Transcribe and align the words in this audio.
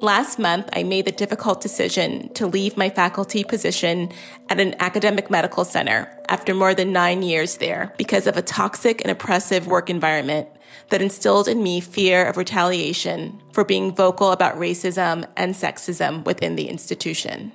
Last 0.00 0.38
month, 0.38 0.68
I 0.74 0.82
made 0.82 1.06
the 1.06 1.12
difficult 1.12 1.62
decision 1.62 2.28
to 2.34 2.46
leave 2.46 2.76
my 2.76 2.90
faculty 2.90 3.42
position 3.44 4.12
at 4.50 4.60
an 4.60 4.74
academic 4.78 5.30
medical 5.30 5.64
center 5.64 6.14
after 6.28 6.54
more 6.54 6.74
than 6.74 6.92
nine 6.92 7.22
years 7.22 7.56
there 7.56 7.94
because 7.96 8.26
of 8.26 8.36
a 8.36 8.42
toxic 8.42 9.00
and 9.00 9.10
oppressive 9.10 9.66
work 9.66 9.88
environment 9.88 10.48
that 10.90 11.00
instilled 11.00 11.48
in 11.48 11.62
me 11.62 11.80
fear 11.80 12.26
of 12.26 12.36
retaliation 12.36 13.40
for 13.52 13.64
being 13.64 13.94
vocal 13.94 14.32
about 14.32 14.56
racism 14.56 15.26
and 15.34 15.54
sexism 15.54 16.26
within 16.26 16.56
the 16.56 16.68
institution. 16.68 17.50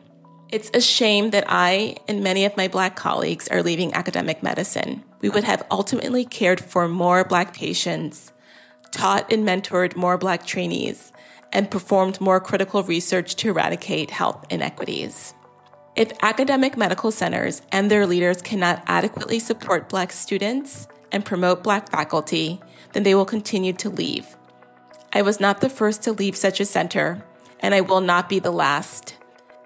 It's 0.52 0.71
a 0.73 0.82
shame 0.82 1.30
that 1.30 1.46
I 1.48 1.98
and 2.08 2.23
many 2.23 2.46
of 2.46 2.58
my 2.58 2.68
Black 2.68 2.96
colleagues 2.96 3.48
are 3.50 3.62
leaving 3.62 3.94
academic 3.94 4.42
medicine. 4.42 5.04
We 5.21 5.30
would 5.30 5.44
have 5.44 5.64
ultimately 5.70 6.26
cared 6.26 6.60
for 6.60 6.88
more 6.88 7.23
Black 7.23 7.54
patients, 7.54 8.32
taught 8.92 9.32
and 9.32 9.48
mentored 9.48 9.96
more 9.96 10.18
Black 10.18 10.44
trainees, 10.44 11.14
and 11.54 11.71
performed 11.71 12.21
more 12.21 12.39
critical 12.39 12.84
research 12.84 13.35
to 13.35 13.49
eradicate 13.49 14.12
health 14.12 14.45
inequities. 14.49 15.34
If 15.95 16.13
academic 16.21 16.77
medical 16.77 17.12
centers 17.12 17.62
and 17.71 17.91
their 17.91 18.07
leaders 18.07 18.41
cannot 18.41 18.84
adequately 18.88 19.39
support 19.39 19.90
Black 19.90 20.12
students 20.12 20.88
and 21.12 21.26
promote 21.26 21.63
Black 21.63 21.91
faculty, 21.91 22.62
then 22.93 23.03
they 23.03 23.13
will 23.13 23.26
continue 23.26 23.73
to 23.73 23.90
leave. 23.90 24.38
I 25.12 25.21
was 25.21 25.41
not 25.41 25.59
the 25.59 25.70
first 25.70 26.03
to 26.03 26.13
leave 26.13 26.38
such 26.38 26.62
a 26.62 26.66
center, 26.66 27.26
and 27.59 27.76
I 27.76 27.81
will 27.81 27.99
not 27.99 28.29
be 28.29 28.40
the 28.40 28.52
last. 28.52 29.18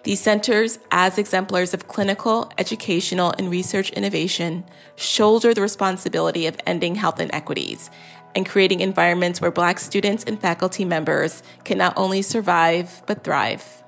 These 0.02 0.22
centers, 0.22 0.80
as 0.92 1.18
exemplars 1.18 1.74
of 1.74 1.88
clinical, 1.88 2.52
educational, 2.58 3.34
and 3.38 3.50
research 3.50 3.92
innovation, 3.92 4.64
shoulder 4.96 5.54
the 5.54 5.62
responsibility 5.62 6.48
of 6.48 6.58
ending 6.66 6.96
health 6.96 7.20
inequities 7.20 7.90
and 8.36 8.46
creating 8.46 8.82
environments 8.82 9.42
where 9.42 9.52
Black 9.52 9.80
students 9.80 10.24
and 10.26 10.40
faculty 10.40 10.86
members 10.86 11.42
can 11.64 11.78
not 11.78 11.94
only 11.96 12.22
survive, 12.22 13.02
but 13.08 13.24
thrive. 13.24 13.84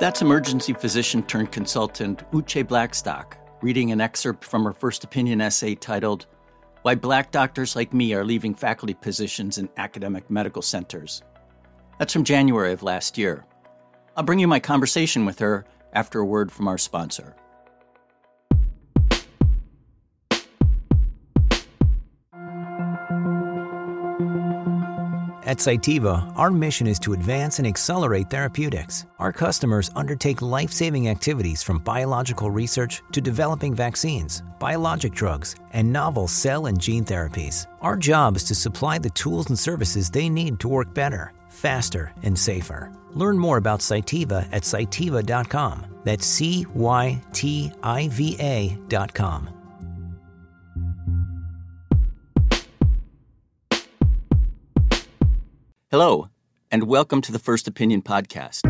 That's 0.00 0.22
emergency 0.22 0.72
physician 0.72 1.22
turned 1.22 1.52
consultant 1.52 2.30
Uche 2.32 2.66
Blackstock 2.66 3.38
reading 3.62 3.92
an 3.92 4.00
excerpt 4.00 4.44
from 4.44 4.64
her 4.64 4.72
first 4.72 5.04
opinion 5.04 5.40
essay 5.40 5.74
titled 5.74 6.26
Why 6.82 6.94
Black 6.94 7.30
Doctors 7.30 7.74
Like 7.74 7.94
Me 7.94 8.12
Are 8.12 8.24
Leaving 8.24 8.54
Faculty 8.54 8.92
Positions 8.92 9.56
in 9.56 9.70
Academic 9.78 10.28
Medical 10.30 10.60
Centers. 10.60 11.22
That's 11.98 12.12
from 12.12 12.24
January 12.24 12.72
of 12.72 12.82
last 12.82 13.16
year. 13.16 13.46
I'll 14.16 14.24
bring 14.24 14.38
you 14.38 14.48
my 14.48 14.60
conversation 14.60 15.24
with 15.24 15.38
her 15.38 15.64
after 15.94 16.20
a 16.20 16.26
word 16.26 16.52
from 16.52 16.68
our 16.68 16.76
sponsor. 16.76 17.36
At 25.46 25.58
Cytiva, 25.58 26.32
our 26.36 26.50
mission 26.50 26.86
is 26.86 26.98
to 27.00 27.12
advance 27.12 27.58
and 27.58 27.68
accelerate 27.68 28.30
therapeutics. 28.30 29.04
Our 29.18 29.30
customers 29.30 29.90
undertake 29.94 30.40
life 30.40 30.72
saving 30.72 31.08
activities 31.08 31.62
from 31.62 31.80
biological 31.80 32.50
research 32.50 33.02
to 33.12 33.20
developing 33.20 33.74
vaccines, 33.74 34.42
biologic 34.58 35.12
drugs, 35.12 35.54
and 35.74 35.92
novel 35.92 36.28
cell 36.28 36.64
and 36.64 36.80
gene 36.80 37.04
therapies. 37.04 37.66
Our 37.82 37.98
job 37.98 38.36
is 38.36 38.44
to 38.44 38.54
supply 38.54 38.96
the 38.96 39.10
tools 39.10 39.50
and 39.50 39.58
services 39.58 40.08
they 40.08 40.30
need 40.30 40.60
to 40.60 40.68
work 40.68 40.94
better, 40.94 41.34
faster, 41.50 42.10
and 42.22 42.38
safer. 42.38 42.90
Learn 43.12 43.38
more 43.38 43.58
about 43.58 43.80
Cytiva 43.80 44.48
at 44.50 44.62
cytiva.com. 44.62 45.84
That's 46.04 46.24
C 46.24 46.64
Y 46.72 47.20
T 47.34 47.70
I 47.82 48.08
V 48.08 48.36
A.com. 48.40 49.63
Hello, 55.96 56.28
and 56.72 56.88
welcome 56.88 57.20
to 57.20 57.30
the 57.30 57.38
First 57.38 57.68
Opinion 57.68 58.02
Podcast. 58.02 58.66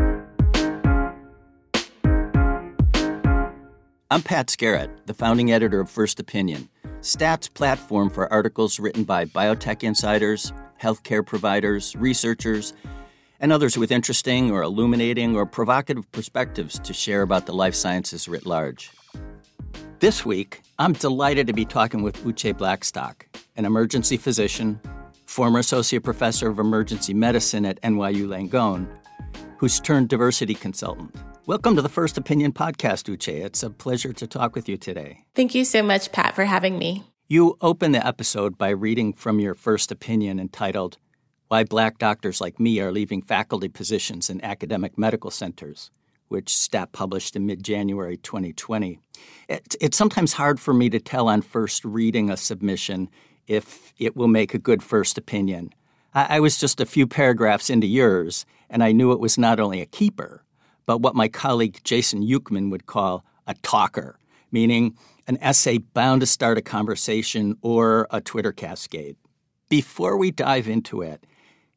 I'm 4.11 4.21
Pat 4.21 4.49
Skerrett, 4.49 4.91
the 5.07 5.15
founding 5.15 5.51
editor 5.51 5.81
of 5.81 5.89
First 5.89 6.21
Opinion, 6.21 6.69
Stat's 7.01 7.49
platform 7.49 8.11
for 8.11 8.31
articles 8.31 8.79
written 8.79 9.05
by 9.05 9.25
biotech 9.25 9.83
insiders, 9.83 10.53
healthcare 10.79 11.25
providers, 11.25 11.97
researchers, 11.97 12.75
and 13.41 13.55
others 13.55 13.79
with 13.79 13.91
interesting 13.91 14.51
or 14.51 14.61
illuminating 14.61 15.35
or 15.35 15.47
provocative 15.47 16.13
perspectives 16.13 16.79
to 16.81 16.93
share 16.93 17.23
about 17.23 17.47
the 17.47 17.55
life 17.55 17.75
sciences 17.75 18.29
writ 18.29 18.45
large. 18.45 18.91
This 19.99 20.27
week, 20.27 20.61
I'm 20.79 20.93
delighted 20.93 21.47
to 21.47 21.55
be 21.55 21.65
talking 21.65 22.03
with 22.03 22.23
Uche 22.23 22.55
Blackstock, 22.55 23.27
an 23.57 23.65
emergency 23.65 24.19
physician, 24.19 24.79
former 25.27 25.59
associate 25.59 26.03
professor 26.03 26.49
of 26.49 26.59
emergency 26.59 27.15
medicine 27.15 27.65
at 27.65 27.81
NYU 27.83 28.27
Langone, 28.27 28.87
who's 29.59 29.81
turned 29.81 30.09
diversity 30.09 30.55
consultant. 30.55 31.15
Welcome 31.47 31.77
to 31.77 31.83
the 31.83 31.89
First 31.89 32.17
Opinion 32.17 32.53
podcast, 32.53 33.15
Uche. 33.15 33.45
It's 33.45 33.63
a 33.63 33.71
pleasure 33.71 34.13
to 34.13 34.27
talk 34.27 34.55
with 34.55 34.69
you 34.69 34.77
today. 34.77 35.25
Thank 35.35 35.55
you 35.55 35.65
so 35.65 35.83
much, 35.83 36.13
Pat, 36.13 36.35
for 36.35 36.45
having 36.45 36.79
me. 36.79 37.05
You 37.29 37.57
open 37.61 37.93
the 37.93 38.07
episode 38.07 38.57
by 38.57 38.71
reading 38.71 39.13
from 39.13 39.41
your 39.41 39.55
first 39.55 39.91
opinion 39.91 40.39
entitled, 40.39 40.99
Why 41.49 41.65
Black 41.65 41.99
Doctors 41.99 42.41
Like 42.41 42.61
Me 42.61 42.81
Are 42.81 42.93
Leaving 42.93 43.23
Faculty 43.23 43.69
Positions 43.69 44.31
in 44.31 44.45
Academic 44.45 44.97
Medical 44.97 45.31
Centers, 45.31 45.91
which 46.29 46.55
STAT 46.55 46.93
published 46.93 47.35
in 47.37 47.47
mid 47.47 47.63
January 47.63 48.17
2020. 48.19 48.99
it's 49.49 49.97
sometimes 49.97 50.35
hard 50.35 50.61
for 50.61 50.75
me 50.75 50.89
to 50.91 51.01
tell 51.01 51.29
on 51.29 51.43
first 51.43 51.85
reading 51.85 52.31
a 52.31 52.37
submission 52.37 53.09
if 53.47 53.93
it 53.99 54.17
will 54.17 54.29
make 54.29 54.55
a 54.55 54.59
good 54.59 54.83
first 54.83 55.19
opinion. 55.19 55.71
I, 56.15 56.37
I 56.37 56.41
was 56.41 56.59
just 56.59 56.81
a 56.81 56.87
few 56.87 57.07
paragraphs 57.07 57.71
into 57.71 57.87
yours, 57.87 58.47
and 58.71 58.83
I 58.83 58.93
knew 58.93 59.13
it 59.13 59.21
was 59.21 59.39
not 59.39 59.61
only 59.61 59.81
a 59.81 59.87
keeper, 59.87 60.45
but 60.87 61.01
what 61.01 61.15
my 61.15 61.29
colleague 61.29 61.81
Jason 61.85 62.23
Ukman 62.23 62.71
would 62.71 62.87
call 62.87 63.25
a 63.47 63.55
talker, 63.55 64.19
meaning 64.51 64.97
an 65.27 65.39
essay 65.41 65.79
bound 65.79 66.21
to 66.21 66.27
start 66.27 66.59
a 66.59 66.63
conversation 66.63 67.57
or 67.63 68.07
a 68.11 68.21
Twitter 68.21 68.53
cascade. 68.53 69.17
Before 69.69 70.17
we 70.17 70.31
dive 70.31 70.69
into 70.69 71.03
it, 71.03 71.25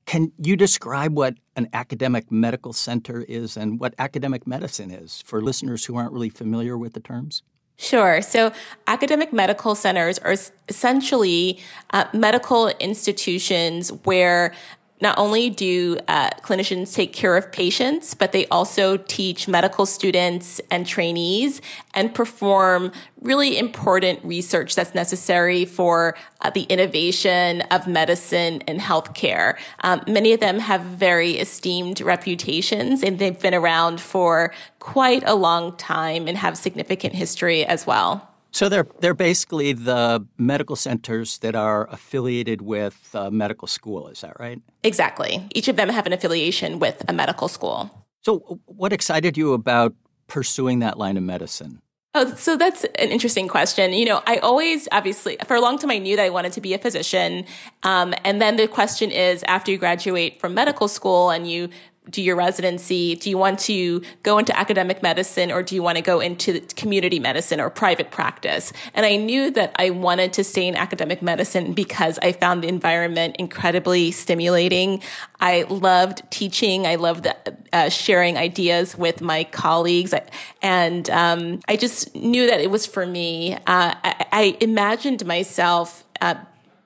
can 0.05 0.31
you 0.37 0.55
describe 0.55 1.15
what 1.17 1.35
an 1.55 1.67
academic 1.73 2.31
medical 2.31 2.71
center 2.71 3.23
is 3.27 3.57
and 3.57 3.79
what 3.79 3.93
academic 3.97 4.47
medicine 4.47 4.91
is 4.91 5.21
for 5.25 5.41
listeners 5.41 5.85
who 5.85 5.97
aren't 5.97 6.13
really 6.13 6.29
familiar 6.29 6.77
with 6.77 6.93
the 6.93 6.99
terms? 6.99 7.43
Sure. 7.79 8.23
So 8.23 8.51
academic 8.87 9.31
medical 9.31 9.75
centers 9.75 10.17
are 10.19 10.35
essentially 10.67 11.59
uh, 11.91 12.05
medical 12.11 12.69
institutions 12.79 13.91
where 14.03 14.53
not 14.99 15.17
only 15.17 15.49
do 15.49 15.97
uh, 16.07 16.29
clinicians 16.41 16.93
take 16.93 17.13
care 17.13 17.37
of 17.37 17.51
patients, 17.51 18.13
but 18.13 18.31
they 18.31 18.47
also 18.47 18.97
teach 18.97 19.47
medical 19.47 19.85
students 19.85 20.59
and 20.71 20.87
trainees 20.87 21.61
and 21.93 22.13
perform 22.13 22.91
really 23.21 23.57
important 23.57 24.23
research 24.23 24.75
that's 24.75 24.95
necessary 24.95 25.65
for 25.65 26.15
uh, 26.41 26.49
the 26.49 26.63
innovation 26.63 27.61
of 27.71 27.87
medicine 27.87 28.61
and 28.67 28.79
healthcare. 28.79 29.57
Um, 29.83 30.01
many 30.07 30.33
of 30.33 30.39
them 30.39 30.59
have 30.59 30.81
very 30.81 31.31
esteemed 31.31 32.01
reputations 32.01 33.03
and 33.03 33.19
they've 33.19 33.39
been 33.39 33.55
around 33.55 34.01
for 34.01 34.53
quite 34.79 35.23
a 35.25 35.35
long 35.35 35.75
time 35.77 36.27
and 36.27 36.37
have 36.37 36.57
significant 36.57 37.13
history 37.13 37.65
as 37.65 37.85
well. 37.85 38.36
So 38.57 38.69
they're 38.69 38.87
they're 39.01 39.13
basically 39.13 39.73
the 39.73 40.25
medical 40.39 40.75
centers 40.75 41.37
that 41.39 41.53
are 41.53 41.87
affiliated 41.91 42.63
with 42.63 43.11
a 43.13 43.29
medical 43.29 43.67
school. 43.67 44.07
Is 44.07 44.21
that 44.21 44.39
right? 44.39 44.59
Exactly. 44.81 45.47
Each 45.53 45.67
of 45.67 45.75
them 45.75 45.89
have 45.89 46.07
an 46.07 46.13
affiliation 46.13 46.79
with 46.79 47.05
a 47.07 47.13
medical 47.13 47.49
school. 47.49 47.91
So, 48.23 48.59
what 48.65 48.93
excited 48.93 49.37
you 49.37 49.53
about 49.53 49.93
pursuing 50.25 50.79
that 50.79 50.97
line 50.97 51.17
of 51.17 51.23
medicine? 51.23 51.83
Oh, 52.15 52.33
so 52.33 52.57
that's 52.57 52.83
an 52.83 53.09
interesting 53.11 53.47
question. 53.47 53.93
You 53.93 54.05
know, 54.05 54.23
I 54.25 54.37
always, 54.37 54.87
obviously, 54.91 55.37
for 55.45 55.55
a 55.55 55.61
long 55.61 55.77
time, 55.77 55.91
I 55.91 55.99
knew 55.99 56.15
that 56.15 56.25
I 56.25 56.31
wanted 56.31 56.53
to 56.53 56.61
be 56.61 56.73
a 56.73 56.79
physician. 56.79 57.45
Um, 57.83 58.15
and 58.25 58.41
then 58.41 58.55
the 58.55 58.67
question 58.67 59.11
is, 59.11 59.43
after 59.43 59.69
you 59.69 59.77
graduate 59.77 60.41
from 60.41 60.55
medical 60.55 60.87
school 60.87 61.29
and 61.29 61.47
you 61.47 61.69
do 62.09 62.21
your 62.21 62.35
residency? 62.35 63.15
Do 63.15 63.29
you 63.29 63.37
want 63.37 63.59
to 63.59 64.01
go 64.23 64.37
into 64.37 64.57
academic 64.57 65.03
medicine 65.03 65.51
or 65.51 65.63
do 65.63 65.75
you 65.75 65.83
want 65.83 65.97
to 65.97 66.01
go 66.01 66.19
into 66.19 66.61
community 66.75 67.19
medicine 67.19 67.59
or 67.59 67.69
private 67.69 68.11
practice? 68.11 68.71
And 68.93 69.05
I 69.05 69.15
knew 69.17 69.51
that 69.51 69.75
I 69.75 69.89
wanted 69.89 70.33
to 70.33 70.43
stay 70.43 70.67
in 70.67 70.75
academic 70.75 71.21
medicine 71.21 71.73
because 71.73 72.19
I 72.19 72.31
found 72.31 72.63
the 72.63 72.67
environment 72.67 73.35
incredibly 73.37 74.11
stimulating. 74.11 75.01
I 75.39 75.63
loved 75.63 76.21
teaching. 76.29 76.87
I 76.87 76.95
loved 76.95 77.27
uh, 77.73 77.89
sharing 77.89 78.37
ideas 78.37 78.97
with 78.97 79.21
my 79.21 79.43
colleagues. 79.45 80.13
And 80.61 81.09
um, 81.09 81.59
I 81.67 81.75
just 81.75 82.15
knew 82.15 82.47
that 82.47 82.61
it 82.61 82.71
was 82.71 82.85
for 82.85 83.05
me. 83.05 83.53
Uh, 83.53 83.59
I, 83.67 84.25
I, 84.31 84.57
imagined 84.61 85.25
myself 85.25 86.03
uh, 86.21 86.35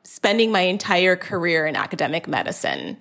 spending 0.04 0.52
my 0.52 0.62
entire 0.62 1.16
career 1.16 1.66
in 1.68 1.76
academic 1.76 2.28
medicine. 2.28 2.98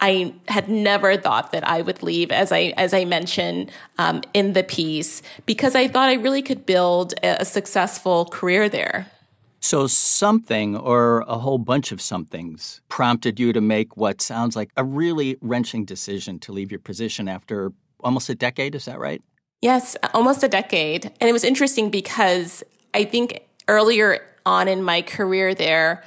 I 0.00 0.34
had 0.48 0.68
never 0.68 1.16
thought 1.16 1.52
that 1.52 1.66
I 1.66 1.82
would 1.82 2.02
leave, 2.02 2.30
as 2.30 2.52
I 2.52 2.74
as 2.76 2.92
I 2.92 3.04
mentioned 3.04 3.70
um, 3.98 4.22
in 4.34 4.52
the 4.52 4.62
piece, 4.62 5.22
because 5.46 5.74
I 5.74 5.88
thought 5.88 6.08
I 6.08 6.14
really 6.14 6.42
could 6.42 6.66
build 6.66 7.14
a, 7.22 7.42
a 7.42 7.44
successful 7.44 8.26
career 8.26 8.68
there. 8.68 9.10
So, 9.60 9.86
something 9.86 10.76
or 10.76 11.24
a 11.26 11.38
whole 11.38 11.58
bunch 11.58 11.90
of 11.90 12.00
somethings 12.00 12.80
prompted 12.88 13.40
you 13.40 13.52
to 13.52 13.60
make 13.60 13.96
what 13.96 14.20
sounds 14.20 14.54
like 14.54 14.70
a 14.76 14.84
really 14.84 15.38
wrenching 15.40 15.84
decision 15.84 16.38
to 16.40 16.52
leave 16.52 16.70
your 16.70 16.80
position 16.80 17.28
after 17.28 17.72
almost 18.00 18.28
a 18.28 18.34
decade. 18.34 18.74
Is 18.74 18.84
that 18.84 18.98
right? 18.98 19.22
Yes, 19.62 19.96
almost 20.14 20.44
a 20.44 20.48
decade. 20.48 21.06
And 21.20 21.28
it 21.28 21.32
was 21.32 21.42
interesting 21.42 21.90
because 21.90 22.62
I 22.94 23.04
think 23.04 23.42
earlier 23.66 24.20
on 24.44 24.68
in 24.68 24.82
my 24.82 25.02
career 25.02 25.54
there, 25.54 26.04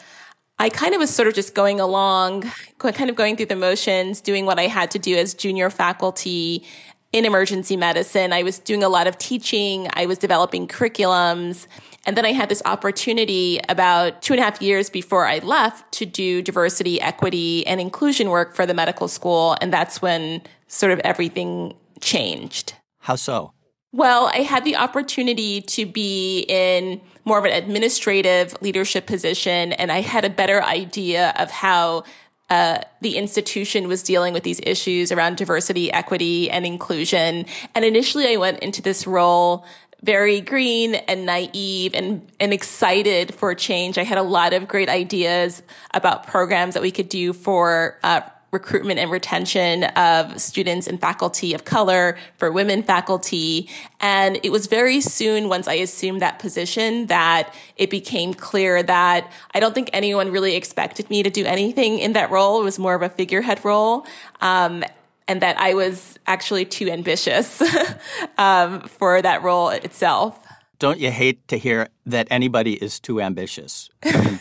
I 0.61 0.69
kind 0.69 0.93
of 0.93 0.99
was 0.99 1.13
sort 1.13 1.29
of 1.29 1.33
just 1.33 1.55
going 1.55 1.79
along, 1.79 2.51
kind 2.77 3.09
of 3.09 3.15
going 3.15 3.37
through 3.37 3.45
the 3.45 3.55
motions, 3.55 4.19
doing 4.19 4.45
what 4.45 4.59
I 4.59 4.67
had 4.67 4.91
to 4.91 4.99
do 4.99 5.15
as 5.15 5.33
junior 5.33 5.69
faculty 5.69 6.65
in 7.13 7.25
emergency 7.25 7.77
medicine. 7.77 8.33
I 8.33 8.43
was 8.43 8.59
doing 8.59 8.83
a 8.83 8.89
lot 8.89 9.07
of 9.07 9.17
teaching. 9.17 9.87
I 9.93 10.05
was 10.05 10.17
developing 10.17 10.67
curriculums. 10.67 11.65
And 12.05 12.17
then 12.17 12.25
I 12.25 12.33
had 12.33 12.49
this 12.49 12.61
opportunity 12.65 13.59
about 13.69 14.21
two 14.21 14.33
and 14.33 14.39
a 14.41 14.43
half 14.43 14.61
years 14.61 14.89
before 14.89 15.25
I 15.25 15.39
left 15.39 15.91
to 15.93 16.05
do 16.05 16.41
diversity, 16.41 16.99
equity, 17.01 17.65
and 17.65 17.79
inclusion 17.79 18.29
work 18.29 18.53
for 18.53 18.65
the 18.65 18.73
medical 18.73 19.07
school. 19.07 19.55
And 19.61 19.71
that's 19.71 20.01
when 20.01 20.41
sort 20.67 20.91
of 20.91 20.99
everything 20.99 21.75
changed. 22.01 22.73
How 22.99 23.15
so? 23.15 23.53
Well, 23.91 24.29
I 24.31 24.39
had 24.39 24.65
the 24.65 24.75
opportunity 24.75 25.61
to 25.61 25.85
be 25.87 26.45
in 26.47 27.01
more 27.25 27.39
of 27.39 27.45
an 27.45 27.51
administrative 27.51 28.55
leadership 28.61 29.07
position, 29.07 29.73
and 29.73 29.91
I 29.91 30.01
had 30.01 30.25
a 30.25 30.29
better 30.29 30.63
idea 30.63 31.33
of 31.37 31.49
how 31.49 32.03
uh, 32.51 32.81
the 33.01 33.17
institution 33.17 33.87
was 33.87 34.03
dealing 34.03 34.33
with 34.33 34.43
these 34.43 34.59
issues 34.61 35.11
around 35.11 35.37
diversity, 35.37 35.91
equity, 35.91 36.51
and 36.51 36.65
inclusion. 36.65 37.45
And 37.73 37.83
initially, 37.83 38.31
I 38.31 38.37
went 38.37 38.59
into 38.59 38.81
this 38.81 39.07
role 39.07 39.65
very 40.01 40.39
green 40.39 40.95
and 40.95 41.25
naive 41.25 41.93
and, 41.93 42.31
and 42.39 42.53
excited 42.53 43.33
for 43.33 43.53
change. 43.53 43.97
I 43.97 44.03
had 44.03 44.17
a 44.17 44.23
lot 44.23 44.53
of 44.53 44.67
great 44.67 44.87
ideas 44.87 45.61
about 45.93 46.25
programs 46.27 46.75
that 46.75 46.83
we 46.83 46.91
could 46.91 47.09
do 47.09 47.33
for 47.33 47.99
uh, 48.03 48.21
recruitment 48.51 48.99
and 48.99 49.11
retention 49.11 49.83
of 49.83 50.39
students 50.39 50.87
and 50.87 50.99
faculty 50.99 51.53
of 51.53 51.65
color 51.65 52.17
for 52.37 52.51
women 52.51 52.83
faculty. 52.83 53.69
And 53.99 54.39
it 54.43 54.51
was 54.51 54.67
very 54.67 55.01
soon 55.01 55.49
once 55.49 55.67
I 55.67 55.75
assumed 55.75 56.21
that 56.21 56.39
position 56.39 57.07
that 57.07 57.53
it 57.77 57.89
became 57.89 58.33
clear 58.33 58.81
that 58.83 59.31
I 59.53 59.59
don't 59.59 59.75
think 59.75 59.89
anyone 59.93 60.31
really 60.31 60.55
expected 60.55 61.09
me 61.09 61.23
to 61.23 61.29
do 61.29 61.45
anything 61.45 61.99
in 61.99 62.13
that 62.13 62.31
role. 62.31 62.61
It 62.61 62.63
was 62.63 62.79
more 62.79 62.95
of 62.95 63.01
a 63.01 63.09
figurehead 63.09 63.63
role. 63.63 64.05
Um, 64.41 64.83
and 65.27 65.41
that 65.43 65.59
I 65.59 65.75
was 65.75 66.17
actually 66.25 66.65
too 66.65 66.89
ambitious 66.89 67.61
um, 68.39 68.81
for 68.81 69.21
that 69.21 69.43
role 69.43 69.69
itself. 69.69 70.39
Don't 70.79 70.99
you 70.99 71.11
hate 71.11 71.47
to 71.49 71.57
hear 71.57 71.89
that 72.07 72.27
anybody 72.31 72.73
is 72.73 72.99
too 72.99 73.21
ambitious 73.21 73.89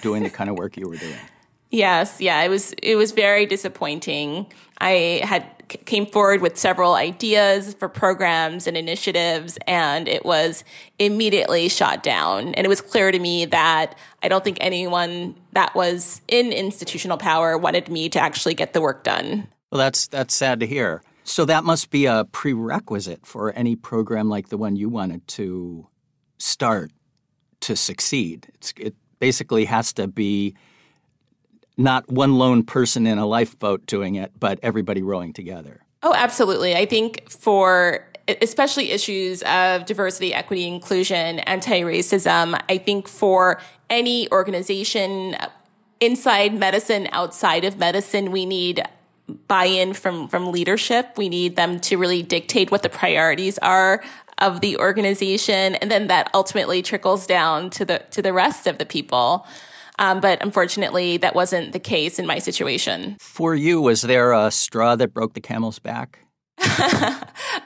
doing 0.02 0.22
the 0.22 0.30
kind 0.30 0.48
of 0.48 0.56
work 0.56 0.78
you 0.78 0.88
were 0.88 0.96
doing? 0.96 1.18
Yes, 1.70 2.20
yeah, 2.20 2.42
it 2.42 2.48
was 2.48 2.72
it 2.82 2.96
was 2.96 3.12
very 3.12 3.46
disappointing. 3.46 4.46
I 4.80 5.20
had 5.22 5.44
came 5.68 6.06
forward 6.06 6.40
with 6.40 6.56
several 6.56 6.94
ideas 6.94 7.74
for 7.74 7.88
programs 7.88 8.66
and 8.66 8.74
initiatives 8.74 9.58
and 9.66 10.08
it 10.08 10.24
was 10.24 10.64
immediately 10.98 11.68
shot 11.68 12.02
down 12.02 12.54
and 12.54 12.64
it 12.64 12.68
was 12.68 12.80
clear 12.80 13.12
to 13.12 13.18
me 13.18 13.44
that 13.44 13.94
I 14.22 14.28
don't 14.28 14.42
think 14.42 14.56
anyone 14.62 15.34
that 15.52 15.74
was 15.74 16.22
in 16.26 16.52
institutional 16.52 17.18
power 17.18 17.58
wanted 17.58 17.90
me 17.90 18.08
to 18.10 18.18
actually 18.18 18.54
get 18.54 18.72
the 18.72 18.80
work 18.80 19.04
done. 19.04 19.48
Well, 19.70 19.78
that's 19.78 20.06
that's 20.08 20.34
sad 20.34 20.60
to 20.60 20.66
hear. 20.66 21.02
So 21.24 21.44
that 21.44 21.64
must 21.64 21.90
be 21.90 22.06
a 22.06 22.24
prerequisite 22.24 23.26
for 23.26 23.52
any 23.52 23.76
program 23.76 24.30
like 24.30 24.48
the 24.48 24.56
one 24.56 24.76
you 24.76 24.88
wanted 24.88 25.28
to 25.28 25.86
start 26.38 26.90
to 27.60 27.76
succeed. 27.76 28.46
It's, 28.54 28.72
it 28.78 28.94
basically 29.18 29.66
has 29.66 29.92
to 29.94 30.08
be 30.08 30.54
not 31.78 32.10
one 32.10 32.36
lone 32.36 32.64
person 32.64 33.06
in 33.06 33.16
a 33.18 33.26
lifeboat 33.26 33.86
doing 33.86 34.16
it, 34.16 34.32
but 34.38 34.58
everybody 34.62 35.02
rowing 35.02 35.32
together. 35.32 35.80
Oh, 36.02 36.12
absolutely. 36.14 36.76
I 36.76 36.84
think 36.84 37.30
for 37.30 38.04
especially 38.42 38.90
issues 38.90 39.42
of 39.42 39.86
diversity, 39.86 40.34
equity, 40.34 40.66
inclusion, 40.66 41.38
anti 41.40 41.80
racism, 41.80 42.60
I 42.68 42.78
think 42.78 43.08
for 43.08 43.60
any 43.88 44.30
organization 44.30 45.34
uh, 45.34 45.48
inside 46.00 46.54
medicine, 46.54 47.08
outside 47.12 47.64
of 47.64 47.78
medicine, 47.78 48.30
we 48.30 48.44
need 48.44 48.82
buy-in 49.46 49.94
from 49.94 50.28
from 50.28 50.52
leadership. 50.52 51.14
We 51.16 51.28
need 51.28 51.56
them 51.56 51.80
to 51.80 51.96
really 51.96 52.22
dictate 52.22 52.70
what 52.70 52.82
the 52.82 52.88
priorities 52.88 53.58
are 53.58 54.02
of 54.38 54.60
the 54.60 54.78
organization, 54.78 55.74
and 55.76 55.90
then 55.90 56.06
that 56.08 56.30
ultimately 56.34 56.82
trickles 56.82 57.26
down 57.26 57.70
to 57.70 57.84
the 57.84 57.98
to 58.10 58.22
the 58.22 58.32
rest 58.32 58.66
of 58.66 58.78
the 58.78 58.86
people. 58.86 59.46
Um, 59.98 60.20
but 60.20 60.42
unfortunately, 60.42 61.16
that 61.18 61.34
wasn't 61.34 61.72
the 61.72 61.80
case 61.80 62.18
in 62.18 62.26
my 62.26 62.38
situation. 62.38 63.16
For 63.18 63.54
you, 63.54 63.80
was 63.80 64.02
there 64.02 64.32
a 64.32 64.50
straw 64.50 64.96
that 64.96 65.12
broke 65.12 65.34
the 65.34 65.40
camel's 65.40 65.78
back? 65.78 66.20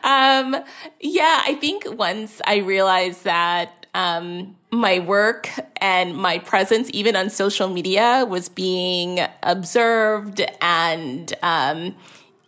um, 0.04 0.56
yeah, 1.00 1.42
I 1.44 1.56
think 1.60 1.84
once 1.98 2.40
I 2.46 2.56
realized 2.58 3.24
that 3.24 3.86
um, 3.94 4.56
my 4.70 4.98
work 4.98 5.48
and 5.80 6.16
my 6.16 6.38
presence, 6.38 6.90
even 6.92 7.16
on 7.16 7.30
social 7.30 7.68
media, 7.68 8.26
was 8.28 8.48
being 8.48 9.20
observed 9.42 10.42
and 10.60 11.32
um, 11.42 11.94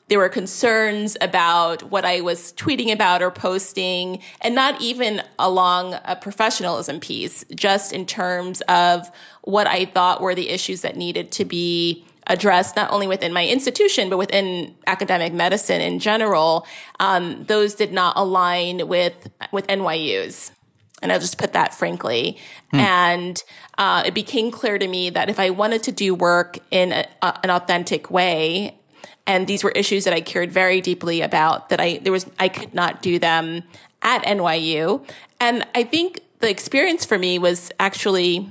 there 0.09 0.19
were 0.19 0.29
concerns 0.29 1.17
about 1.21 1.83
what 1.85 2.05
I 2.05 2.21
was 2.21 2.53
tweeting 2.53 2.93
about 2.93 3.23
or 3.23 3.31
posting, 3.31 4.21
and 4.43 4.55
not 4.55 4.81
even 4.81 5.23
along 5.39 5.95
a 6.05 6.15
professionalism 6.15 7.01
piece, 7.01 7.45
just 7.55 7.93
in 7.93 8.05
terms 8.05 8.61
of 8.69 9.11
what 9.45 9.67
I 9.67 9.85
thought 9.85 10.21
were 10.21 10.35
the 10.35 10.49
issues 10.49 10.83
that 10.83 10.97
needed 10.97 11.31
to 11.33 11.45
be 11.45 12.05
addressed, 12.27 12.77
not 12.77 12.91
only 12.91 13.07
within 13.07 13.33
my 13.33 13.47
institution, 13.47 14.09
but 14.09 14.17
within 14.17 14.75
academic 14.87 15.33
medicine 15.33 15.81
in 15.81 15.99
general. 15.99 16.67
Um, 16.99 17.45
those 17.45 17.75
did 17.75 17.93
not 17.93 18.17
align 18.17 18.89
with, 18.89 19.31
with 19.53 19.67
NYU's. 19.67 20.51
And 21.03 21.13
I'll 21.13 21.21
just 21.21 21.37
put 21.37 21.53
that 21.53 21.75
frankly. 21.75 22.39
Hmm. 22.71 22.81
And 22.81 23.45
uh, 23.77 24.05
it 24.07 24.15
became 24.15 24.51
clear 24.51 24.79
to 24.79 24.89
me 24.89 25.11
that 25.11 25.29
if 25.29 25.39
I 25.39 25.51
wanted 25.51 25.83
to 25.85 25.93
do 25.93 26.15
work 26.15 26.59
in 26.71 26.93
a, 26.93 27.07
a, 27.21 27.41
an 27.43 27.51
authentic 27.51 28.11
way 28.11 28.79
and 29.27 29.47
these 29.47 29.65
were 29.65 29.71
issues 29.71 30.05
that 30.05 30.15
I 30.15 30.21
cared 30.21 30.53
very 30.53 30.81
deeply 30.81 31.21
about 31.21 31.71
that 31.71 31.81
I 31.81 31.99
there 31.99 32.13
was 32.13 32.27
I 32.39 32.49
could 32.49 32.75
not 32.75 33.01
do 33.01 33.19
them 33.19 33.63
at 34.03 34.23
NYU 34.25 35.07
and 35.41 35.67
I 35.75 35.83
think 35.83 36.21
the 36.41 36.51
experience 36.51 37.05
for 37.05 37.19
me 37.19 37.39
was 37.39 37.71
actually 37.81 38.49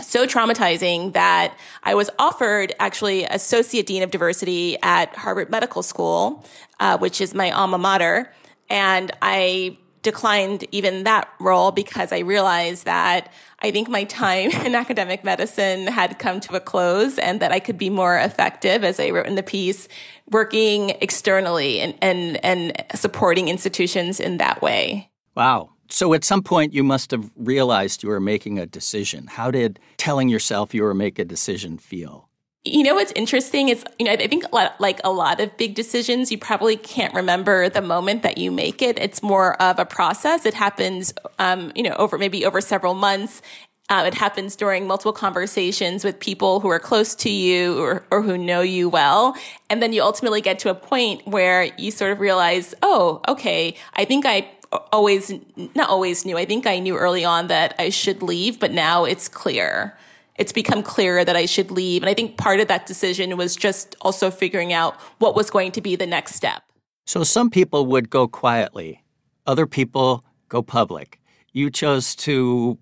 so 0.00 0.26
traumatizing 0.26 1.12
that 1.14 1.56
I 1.82 1.94
was 1.94 2.10
offered 2.18 2.74
actually 2.78 3.24
associate 3.24 3.86
dean 3.86 4.02
of 4.02 4.10
diversity 4.10 4.76
at 4.82 5.14
Harvard 5.16 5.50
Medical 5.50 5.82
School, 5.82 6.44
uh, 6.80 6.98
which 6.98 7.20
is 7.20 7.34
my 7.34 7.50
alma 7.50 7.78
mater, 7.78 8.32
and 8.68 9.10
I 9.22 9.78
declined 10.02 10.64
even 10.70 11.02
that 11.02 11.28
role 11.40 11.72
because 11.72 12.12
I 12.12 12.20
realized 12.20 12.84
that 12.84 13.32
I 13.58 13.72
think 13.72 13.88
my 13.88 14.04
time 14.04 14.50
in 14.64 14.74
academic 14.76 15.24
medicine 15.24 15.88
had 15.88 16.20
come 16.20 16.38
to 16.40 16.54
a 16.54 16.60
close 16.60 17.18
and 17.18 17.40
that 17.40 17.50
I 17.50 17.58
could 17.58 17.76
be 17.76 17.90
more 17.90 18.16
effective, 18.16 18.84
as 18.84 19.00
I 19.00 19.10
wrote 19.10 19.26
in 19.26 19.34
the 19.34 19.42
piece, 19.42 19.88
working 20.30 20.90
externally 21.00 21.80
and, 21.80 21.94
and, 22.00 22.44
and 22.44 22.84
supporting 22.94 23.48
institutions 23.48 24.20
in 24.20 24.38
that 24.38 24.62
way. 24.62 25.10
Wow. 25.34 25.70
So 25.88 26.14
at 26.14 26.24
some 26.24 26.42
point, 26.42 26.74
you 26.74 26.84
must 26.84 27.10
have 27.10 27.30
realized 27.36 28.02
you 28.02 28.08
were 28.08 28.20
making 28.20 28.58
a 28.58 28.66
decision. 28.66 29.26
How 29.28 29.50
did 29.50 29.78
telling 29.96 30.28
yourself 30.28 30.74
you 30.74 30.82
were 30.82 30.94
make 30.94 31.18
a 31.18 31.24
decision 31.24 31.78
feel? 31.78 32.28
You 32.64 32.82
know 32.82 32.96
what's 32.96 33.12
interesting 33.12 33.68
is, 33.68 33.84
you 33.96 34.06
know, 34.06 34.12
I 34.12 34.26
think 34.26 34.44
like 34.52 35.00
a 35.04 35.12
lot 35.12 35.40
of 35.40 35.56
big 35.56 35.76
decisions, 35.76 36.32
you 36.32 36.38
probably 36.38 36.76
can't 36.76 37.14
remember 37.14 37.68
the 37.68 37.80
moment 37.80 38.24
that 38.24 38.38
you 38.38 38.50
make 38.50 38.82
it. 38.82 38.98
It's 38.98 39.22
more 39.22 39.60
of 39.62 39.78
a 39.78 39.84
process. 39.84 40.44
It 40.44 40.54
happens, 40.54 41.14
um, 41.38 41.70
you 41.76 41.84
know, 41.84 41.94
over 41.96 42.18
maybe 42.18 42.44
over 42.44 42.60
several 42.60 42.94
months. 42.94 43.40
Uh, 43.88 44.02
it 44.04 44.14
happens 44.14 44.56
during 44.56 44.84
multiple 44.84 45.12
conversations 45.12 46.02
with 46.02 46.18
people 46.18 46.58
who 46.58 46.68
are 46.68 46.80
close 46.80 47.14
to 47.14 47.30
you 47.30 47.80
or, 47.80 48.04
or 48.10 48.20
who 48.20 48.36
know 48.36 48.60
you 48.60 48.88
well. 48.88 49.36
And 49.70 49.80
then 49.80 49.92
you 49.92 50.02
ultimately 50.02 50.40
get 50.40 50.58
to 50.60 50.70
a 50.70 50.74
point 50.74 51.24
where 51.24 51.70
you 51.78 51.92
sort 51.92 52.10
of 52.10 52.18
realize, 52.18 52.74
oh, 52.82 53.20
okay, 53.28 53.76
I 53.94 54.04
think 54.04 54.26
I 54.26 54.50
always, 54.92 55.32
not 55.74 55.88
always 55.88 56.24
knew. 56.24 56.36
I 56.36 56.44
think 56.44 56.66
I 56.66 56.78
knew 56.78 56.96
early 56.96 57.24
on 57.24 57.46
that 57.48 57.74
I 57.78 57.90
should 57.90 58.22
leave, 58.22 58.60
but 58.60 58.72
now 58.72 59.04
it's 59.04 59.28
clear 59.28 59.96
it's 60.38 60.52
become 60.52 60.82
clearer 60.82 61.24
that 61.24 61.36
I 61.36 61.46
should 61.46 61.70
leave. 61.70 62.02
And 62.02 62.10
I 62.10 62.14
think 62.14 62.36
part 62.36 62.60
of 62.60 62.68
that 62.68 62.86
decision 62.86 63.36
was 63.36 63.56
just 63.56 63.96
also 64.00 64.30
figuring 64.30 64.72
out 64.72 65.00
what 65.18 65.34
was 65.34 65.50
going 65.50 65.72
to 65.72 65.80
be 65.80 65.96
the 65.96 66.06
next 66.06 66.34
step. 66.34 66.62
So 67.06 67.24
some 67.24 67.50
people 67.50 67.86
would 67.86 68.10
go 68.10 68.28
quietly, 68.28 69.04
other 69.46 69.66
people 69.66 70.24
go 70.48 70.62
public. 70.62 71.20
You 71.52 71.70
chose 71.70 72.14
to 72.16 72.78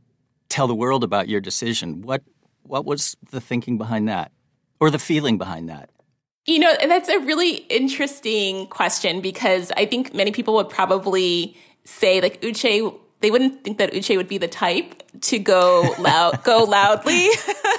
tell 0.49 0.67
the 0.67 0.75
world 0.75 1.05
about 1.05 1.29
your 1.29 1.41
decision. 1.41 2.03
What 2.03 2.23
what 2.63 2.85
was 2.85 3.17
the 3.31 3.41
thinking 3.41 3.77
behind 3.77 4.09
that? 4.09 4.33
Or 4.81 4.91
the 4.91 4.99
feeling 4.99 5.37
behind 5.37 5.69
that? 5.69 5.91
You 6.47 6.59
know, 6.59 6.75
that's 6.79 7.09
a 7.09 7.19
really 7.21 7.57
interesting 7.71 8.67
question 8.67 9.21
because 9.21 9.73
I 9.77 9.87
think 9.87 10.15
many 10.15 10.31
people 10.31 10.55
would 10.55 10.69
probably 10.69 11.57
say 11.85 12.21
like 12.21 12.41
Uche 12.43 12.95
they 13.25 13.31
wouldn't 13.31 13.65
think 13.65 13.79
that 13.79 13.95
Uche 13.95 14.19
would 14.19 14.29
be 14.29 14.37
the 14.37 14.49
type 14.49 15.03
to 15.23 15.39
go 15.39 15.95
loud, 15.99 16.43
go 16.45 16.65
loudly. 16.65 17.31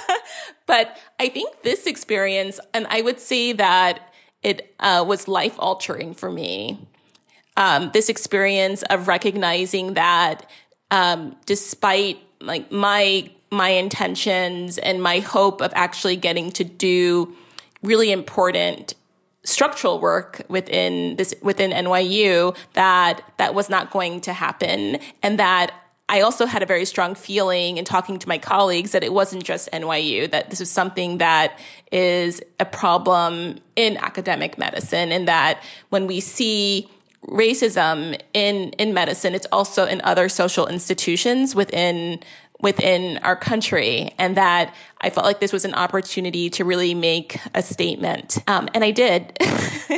but 0.66 0.98
I 1.20 1.28
think 1.28 1.62
this 1.62 1.86
experience, 1.86 2.58
and 2.74 2.84
I 2.90 3.00
would 3.00 3.20
say 3.20 3.52
that 3.52 4.12
it 4.42 4.74
uh, 4.80 5.04
was 5.06 5.28
life 5.28 5.54
altering 5.60 6.14
for 6.14 6.32
me. 6.32 6.88
Um, 7.56 7.92
this 7.92 8.08
experience 8.08 8.82
of 8.90 9.06
recognizing 9.06 9.94
that 9.94 10.50
um, 10.90 11.36
despite 11.46 12.18
like 12.40 12.72
my 12.72 13.30
my 13.52 13.68
intentions 13.68 14.78
and 14.78 15.00
my 15.00 15.20
hope 15.20 15.60
of 15.60 15.72
actually 15.76 16.16
getting 16.16 16.50
to 16.50 16.64
do 16.64 17.36
really 17.82 18.12
important 18.12 18.94
structural 19.44 20.00
work 20.00 20.42
within 20.48 21.16
this 21.16 21.34
within 21.40 21.70
NYU 21.70 22.56
that 22.72 23.22
that 23.36 23.54
was 23.54 23.70
not 23.70 23.90
going 23.90 24.20
to 24.22 24.32
happen. 24.32 24.98
And 25.22 25.38
that 25.38 25.72
I 26.08 26.20
also 26.20 26.46
had 26.46 26.62
a 26.62 26.66
very 26.66 26.84
strong 26.84 27.14
feeling 27.14 27.78
in 27.78 27.84
talking 27.84 28.18
to 28.18 28.28
my 28.28 28.38
colleagues 28.38 28.92
that 28.92 29.02
it 29.02 29.12
wasn't 29.12 29.42
just 29.42 29.70
NYU, 29.72 30.30
that 30.30 30.50
this 30.50 30.60
is 30.60 30.70
something 30.70 31.18
that 31.18 31.58
is 31.90 32.40
a 32.60 32.64
problem 32.64 33.58
in 33.74 33.96
academic 33.96 34.56
medicine, 34.56 35.10
and 35.10 35.26
that 35.26 35.62
when 35.88 36.06
we 36.06 36.20
see 36.20 36.88
racism 37.26 38.20
in, 38.34 38.70
in 38.78 38.94
medicine, 38.94 39.34
it's 39.34 39.48
also 39.50 39.84
in 39.84 40.00
other 40.02 40.28
social 40.28 40.68
institutions 40.68 41.56
within 41.56 42.20
within 42.60 43.18
our 43.18 43.36
country 43.36 44.14
and 44.18 44.36
that 44.36 44.74
I 45.00 45.10
felt 45.10 45.26
like 45.26 45.40
this 45.40 45.52
was 45.52 45.64
an 45.64 45.74
opportunity 45.74 46.50
to 46.50 46.64
really 46.64 46.94
make 46.94 47.38
a 47.54 47.62
statement. 47.62 48.38
Um, 48.46 48.68
and 48.74 48.82
I 48.82 48.90
did. 48.90 49.38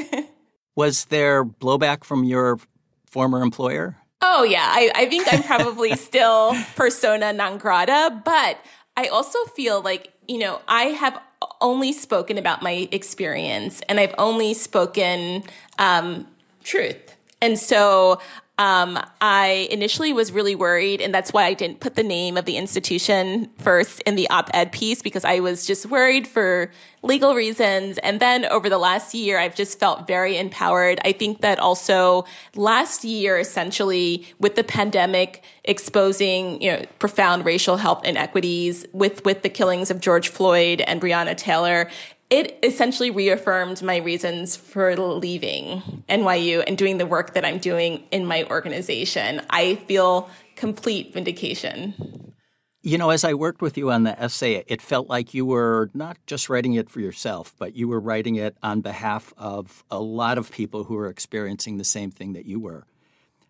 was 0.76 1.06
there 1.06 1.44
blowback 1.44 2.04
from 2.04 2.24
your 2.24 2.58
former 3.06 3.42
employer? 3.42 3.96
Oh, 4.20 4.42
yeah. 4.42 4.66
I, 4.66 4.90
I 4.94 5.06
think 5.06 5.32
I'm 5.32 5.42
probably 5.42 5.94
still 5.96 6.56
persona 6.74 7.32
non 7.32 7.58
grata, 7.58 8.20
but 8.24 8.58
I 8.96 9.06
also 9.06 9.38
feel 9.54 9.80
like, 9.80 10.12
you 10.26 10.38
know, 10.38 10.60
I 10.66 10.84
have 10.84 11.20
only 11.60 11.92
spoken 11.92 12.38
about 12.38 12.62
my 12.62 12.88
experience 12.90 13.80
and 13.88 14.00
I've 14.00 14.14
only 14.18 14.54
spoken 14.54 15.44
um, 15.78 16.26
truth. 16.64 17.16
And 17.40 17.58
so 17.58 18.20
um, 18.58 18.98
I 19.20 19.68
initially 19.70 20.12
was 20.12 20.32
really 20.32 20.56
worried, 20.56 21.00
and 21.00 21.14
that's 21.14 21.32
why 21.32 21.44
I 21.44 21.54
didn't 21.54 21.78
put 21.78 21.94
the 21.94 22.02
name 22.02 22.36
of 22.36 22.44
the 22.44 22.56
institution 22.56 23.50
first 23.58 24.00
in 24.00 24.16
the 24.16 24.28
op 24.30 24.50
ed 24.52 24.72
piece 24.72 25.00
because 25.00 25.24
I 25.24 25.38
was 25.38 25.64
just 25.64 25.86
worried 25.86 26.26
for 26.26 26.72
legal 27.02 27.36
reasons. 27.36 27.98
And 27.98 28.18
then 28.18 28.44
over 28.46 28.68
the 28.68 28.78
last 28.78 29.14
year, 29.14 29.38
I've 29.38 29.54
just 29.54 29.78
felt 29.78 30.08
very 30.08 30.36
empowered. 30.36 30.98
I 31.04 31.12
think 31.12 31.40
that 31.40 31.60
also 31.60 32.24
last 32.56 33.04
year, 33.04 33.38
essentially, 33.38 34.26
with 34.40 34.56
the 34.56 34.64
pandemic 34.64 35.44
exposing, 35.62 36.60
you 36.60 36.72
know, 36.72 36.84
profound 36.98 37.44
racial 37.44 37.76
health 37.76 38.04
inequities 38.04 38.84
with, 38.92 39.24
with 39.24 39.42
the 39.42 39.48
killings 39.48 39.88
of 39.88 40.00
George 40.00 40.30
Floyd 40.30 40.80
and 40.80 41.00
Breonna 41.00 41.36
Taylor, 41.36 41.88
it 42.30 42.58
essentially 42.62 43.10
reaffirmed 43.10 43.82
my 43.82 43.96
reasons 43.96 44.56
for 44.56 44.94
leaving 44.96 46.04
NYU 46.08 46.62
and 46.66 46.76
doing 46.76 46.98
the 46.98 47.06
work 47.06 47.34
that 47.34 47.44
I'm 47.44 47.58
doing 47.58 48.04
in 48.10 48.26
my 48.26 48.44
organization. 48.44 49.40
I 49.48 49.76
feel 49.76 50.28
complete 50.54 51.14
vindication. 51.14 52.34
You 52.82 52.96
know, 52.96 53.10
as 53.10 53.24
I 53.24 53.34
worked 53.34 53.60
with 53.60 53.76
you 53.76 53.90
on 53.90 54.04
the 54.04 54.20
essay, 54.20 54.62
it 54.66 54.80
felt 54.80 55.08
like 55.08 55.34
you 55.34 55.44
were 55.44 55.90
not 55.94 56.16
just 56.26 56.48
writing 56.48 56.74
it 56.74 56.90
for 56.90 57.00
yourself, 57.00 57.54
but 57.58 57.74
you 57.74 57.88
were 57.88 58.00
writing 58.00 58.36
it 58.36 58.56
on 58.62 58.82
behalf 58.82 59.32
of 59.36 59.82
a 59.90 59.98
lot 59.98 60.38
of 60.38 60.52
people 60.52 60.84
who 60.84 60.96
are 60.96 61.08
experiencing 61.08 61.76
the 61.76 61.84
same 61.84 62.10
thing 62.10 62.34
that 62.34 62.46
you 62.46 62.60
were. 62.60 62.86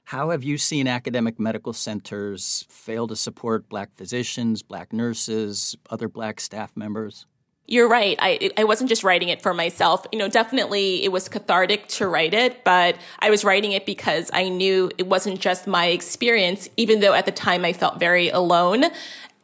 How 0.04 0.30
have 0.30 0.42
you 0.42 0.56
seen 0.56 0.88
academic 0.88 1.38
medical 1.38 1.74
centers 1.74 2.64
fail 2.70 3.06
to 3.08 3.16
support 3.16 3.68
black 3.68 3.94
physicians, 3.94 4.62
black 4.62 4.92
nurses, 4.92 5.76
other 5.90 6.08
black 6.08 6.40
staff 6.40 6.74
members? 6.74 7.26
You're 7.70 7.88
right. 7.88 8.18
I 8.18 8.50
I 8.56 8.64
wasn't 8.64 8.88
just 8.88 9.04
writing 9.04 9.28
it 9.28 9.42
for 9.42 9.52
myself. 9.52 10.06
You 10.10 10.18
know, 10.18 10.28
definitely 10.28 11.04
it 11.04 11.12
was 11.12 11.28
cathartic 11.28 11.86
to 11.88 12.08
write 12.08 12.32
it, 12.32 12.64
but 12.64 12.96
I 13.18 13.28
was 13.28 13.44
writing 13.44 13.72
it 13.72 13.84
because 13.84 14.30
I 14.32 14.48
knew 14.48 14.90
it 14.96 15.06
wasn't 15.06 15.38
just 15.38 15.66
my 15.66 15.86
experience, 15.86 16.70
even 16.78 17.00
though 17.00 17.12
at 17.12 17.26
the 17.26 17.32
time 17.32 17.66
I 17.66 17.74
felt 17.74 18.00
very 18.00 18.30
alone. 18.30 18.84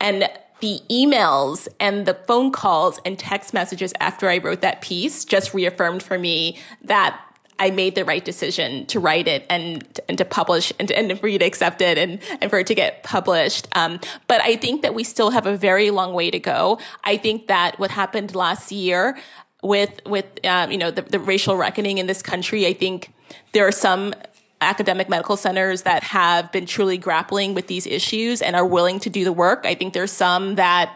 And 0.01 0.31
the 0.61 0.81
emails 0.91 1.69
and 1.79 2.07
the 2.07 2.15
phone 2.15 2.51
calls 2.51 2.99
and 3.05 3.19
text 3.19 3.53
messages 3.53 3.93
after 4.01 4.31
I 4.31 4.39
wrote 4.39 4.63
that 4.63 4.81
piece 4.81 5.27
just 5.27 5.53
reaffirmed 5.53 6.03
for 6.03 6.19
me 6.19 6.59
that 6.83 7.21
I 7.59 7.71
made 7.71 7.95
the 7.95 8.05
right 8.05 8.25
decision 8.25 8.87
to 8.87 8.99
write 9.01 9.29
it 9.29 9.47
and 9.49 9.87
and 10.09 10.19
to 10.19 10.25
publish 10.25 10.73
and, 10.79 10.91
and 10.91 11.19
for 11.19 11.29
you 11.29 11.39
to 11.39 11.45
accept 11.45 11.81
it 11.81 11.99
and, 11.99 12.19
and 12.41 12.51
for 12.51 12.59
it 12.59 12.67
to 12.67 12.75
get 12.75 13.03
published. 13.03 13.69
Um, 13.77 14.01
but 14.27 14.41
I 14.41 14.57
think 14.57 14.83
that 14.83 14.95
we 14.95 15.05
still 15.05 15.31
have 15.31 15.47
a 15.47 15.57
very 15.57 15.91
long 15.91 16.15
way 16.15 16.31
to 16.31 16.39
go. 16.39 16.81
I 17.05 17.17
think 17.17 17.47
that 17.47 17.79
what 17.79 17.91
happened 17.91 18.35
last 18.35 18.73
year 18.73 19.17
with 19.63 20.01
with 20.07 20.27
um, 20.45 20.71
you 20.71 20.79
know 20.79 20.91
the, 20.91 21.03
the 21.03 21.19
racial 21.19 21.57
reckoning 21.57 21.99
in 21.99 22.07
this 22.07 22.23
country, 22.23 22.67
I 22.67 22.73
think 22.73 23.13
there 23.53 23.67
are 23.67 23.73
some 23.73 24.15
academic 24.61 25.09
medical 25.09 25.37
centers 25.37 25.83
that 25.83 26.03
have 26.03 26.51
been 26.51 26.67
truly 26.67 26.99
grappling 26.99 27.55
with 27.55 27.67
these 27.67 27.87
issues 27.87 28.41
and 28.41 28.57
are 28.57 28.67
willing 28.67 28.99
to 29.01 29.11
do 29.11 29.25
the 29.25 29.33
work. 29.33 29.65
I 29.67 29.75
think 29.75 29.93
there's 29.93 30.13
some 30.13 30.55
that 30.57 30.91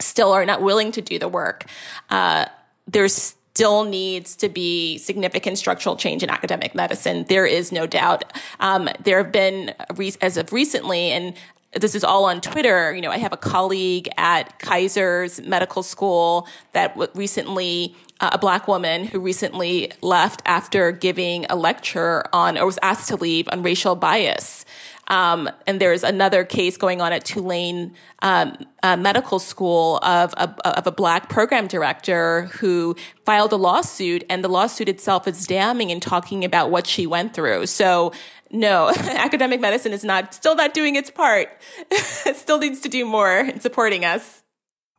still 0.00 0.32
are 0.32 0.44
not 0.44 0.62
willing 0.62 0.92
to 0.92 1.00
do 1.00 1.18
the 1.18 1.28
work. 1.28 1.64
Uh, 2.10 2.46
there's 2.86 3.34
still 3.58 3.82
needs 3.82 4.36
to 4.36 4.48
be 4.48 4.98
significant 4.98 5.58
structural 5.58 5.96
change 5.96 6.22
in 6.22 6.30
academic 6.30 6.76
medicine. 6.76 7.24
There 7.28 7.44
is 7.44 7.72
no 7.72 7.88
doubt. 7.88 8.22
Um, 8.60 8.88
there 9.02 9.18
have 9.20 9.32
been, 9.32 9.74
as 10.20 10.36
of 10.36 10.52
recently, 10.52 11.10
and 11.10 11.34
this 11.72 11.96
is 11.96 12.04
all 12.04 12.24
on 12.26 12.40
Twitter. 12.40 12.94
You 12.94 13.02
know, 13.02 13.10
I 13.10 13.18
have 13.18 13.32
a 13.32 13.36
colleague 13.36 14.08
at 14.16 14.60
Kaiser's 14.60 15.40
medical 15.40 15.82
school 15.82 16.46
that 16.72 16.96
recently, 17.16 17.96
uh, 18.20 18.30
a 18.32 18.38
black 18.38 18.68
woman 18.68 19.06
who 19.06 19.18
recently 19.18 19.90
left 20.02 20.40
after 20.46 20.92
giving 20.92 21.44
a 21.46 21.56
lecture 21.56 22.22
on, 22.32 22.56
or 22.56 22.64
was 22.64 22.78
asked 22.80 23.08
to 23.08 23.16
leave 23.16 23.48
on 23.50 23.64
racial 23.64 23.96
bias. 23.96 24.64
Um, 25.08 25.48
and 25.66 25.80
there's 25.80 26.04
another 26.04 26.44
case 26.44 26.76
going 26.76 27.00
on 27.00 27.12
at 27.12 27.24
Tulane 27.24 27.94
um, 28.20 28.56
uh, 28.82 28.96
Medical 28.96 29.38
School 29.38 29.98
of 30.02 30.32
a, 30.34 30.54
of 30.68 30.86
a 30.86 30.92
black 30.92 31.28
program 31.28 31.66
director 31.66 32.42
who 32.60 32.94
filed 33.24 33.52
a 33.52 33.56
lawsuit, 33.56 34.24
and 34.28 34.44
the 34.44 34.48
lawsuit 34.48 34.88
itself 34.88 35.26
is 35.26 35.46
damning 35.46 35.90
in 35.90 36.00
talking 36.00 36.44
about 36.44 36.70
what 36.70 36.86
she 36.86 37.06
went 37.06 37.34
through. 37.34 37.66
So 37.66 38.12
no, 38.50 38.88
academic 38.96 39.60
medicine 39.60 39.92
is 39.92 40.04
not 40.04 40.34
still 40.34 40.54
not 40.54 40.74
doing 40.74 40.96
its 40.96 41.10
part. 41.10 41.48
it 41.90 42.36
still 42.36 42.58
needs 42.58 42.80
to 42.80 42.88
do 42.88 43.04
more 43.04 43.38
in 43.38 43.60
supporting 43.60 44.04
us. 44.04 44.42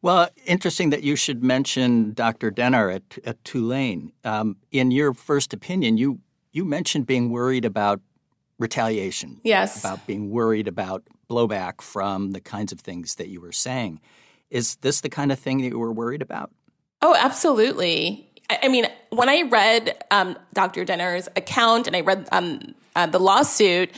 Well, 0.01 0.29
interesting 0.45 0.91
that 0.91 1.03
you 1.03 1.15
should 1.17 1.43
mention 1.43 2.13
Dr. 2.13 2.51
Dennar 2.51 2.95
at, 2.95 3.17
at 3.25 3.43
Tulane. 3.43 4.13
Um, 4.23 4.55
in 4.71 4.91
your 4.91 5.13
first 5.13 5.53
opinion, 5.53 5.97
you 5.97 6.19
you 6.51 6.65
mentioned 6.65 7.05
being 7.05 7.29
worried 7.29 7.63
about 7.63 8.01
retaliation. 8.59 9.39
Yes. 9.43 9.79
About 9.79 10.05
being 10.05 10.29
worried 10.29 10.67
about 10.67 11.03
blowback 11.29 11.81
from 11.81 12.31
the 12.31 12.41
kinds 12.41 12.71
of 12.71 12.79
things 12.79 13.15
that 13.15 13.29
you 13.29 13.41
were 13.41 13.51
saying. 13.51 14.01
Is 14.49 14.75
this 14.77 15.01
the 15.01 15.09
kind 15.09 15.31
of 15.31 15.39
thing 15.39 15.61
that 15.61 15.69
you 15.69 15.79
were 15.79 15.91
worried 15.91 16.21
about? 16.21 16.51
Oh, 17.01 17.15
absolutely. 17.17 18.29
I, 18.49 18.59
I 18.63 18.67
mean, 18.67 18.87
when 19.09 19.29
I 19.29 19.43
read 19.43 20.03
um, 20.11 20.37
Dr. 20.53 20.85
Dennar's 20.85 21.29
account 21.35 21.87
and 21.87 21.95
I 21.95 22.01
read 22.01 22.27
um, 22.31 22.75
uh, 22.95 23.05
the 23.05 23.19
lawsuit, 23.19 23.91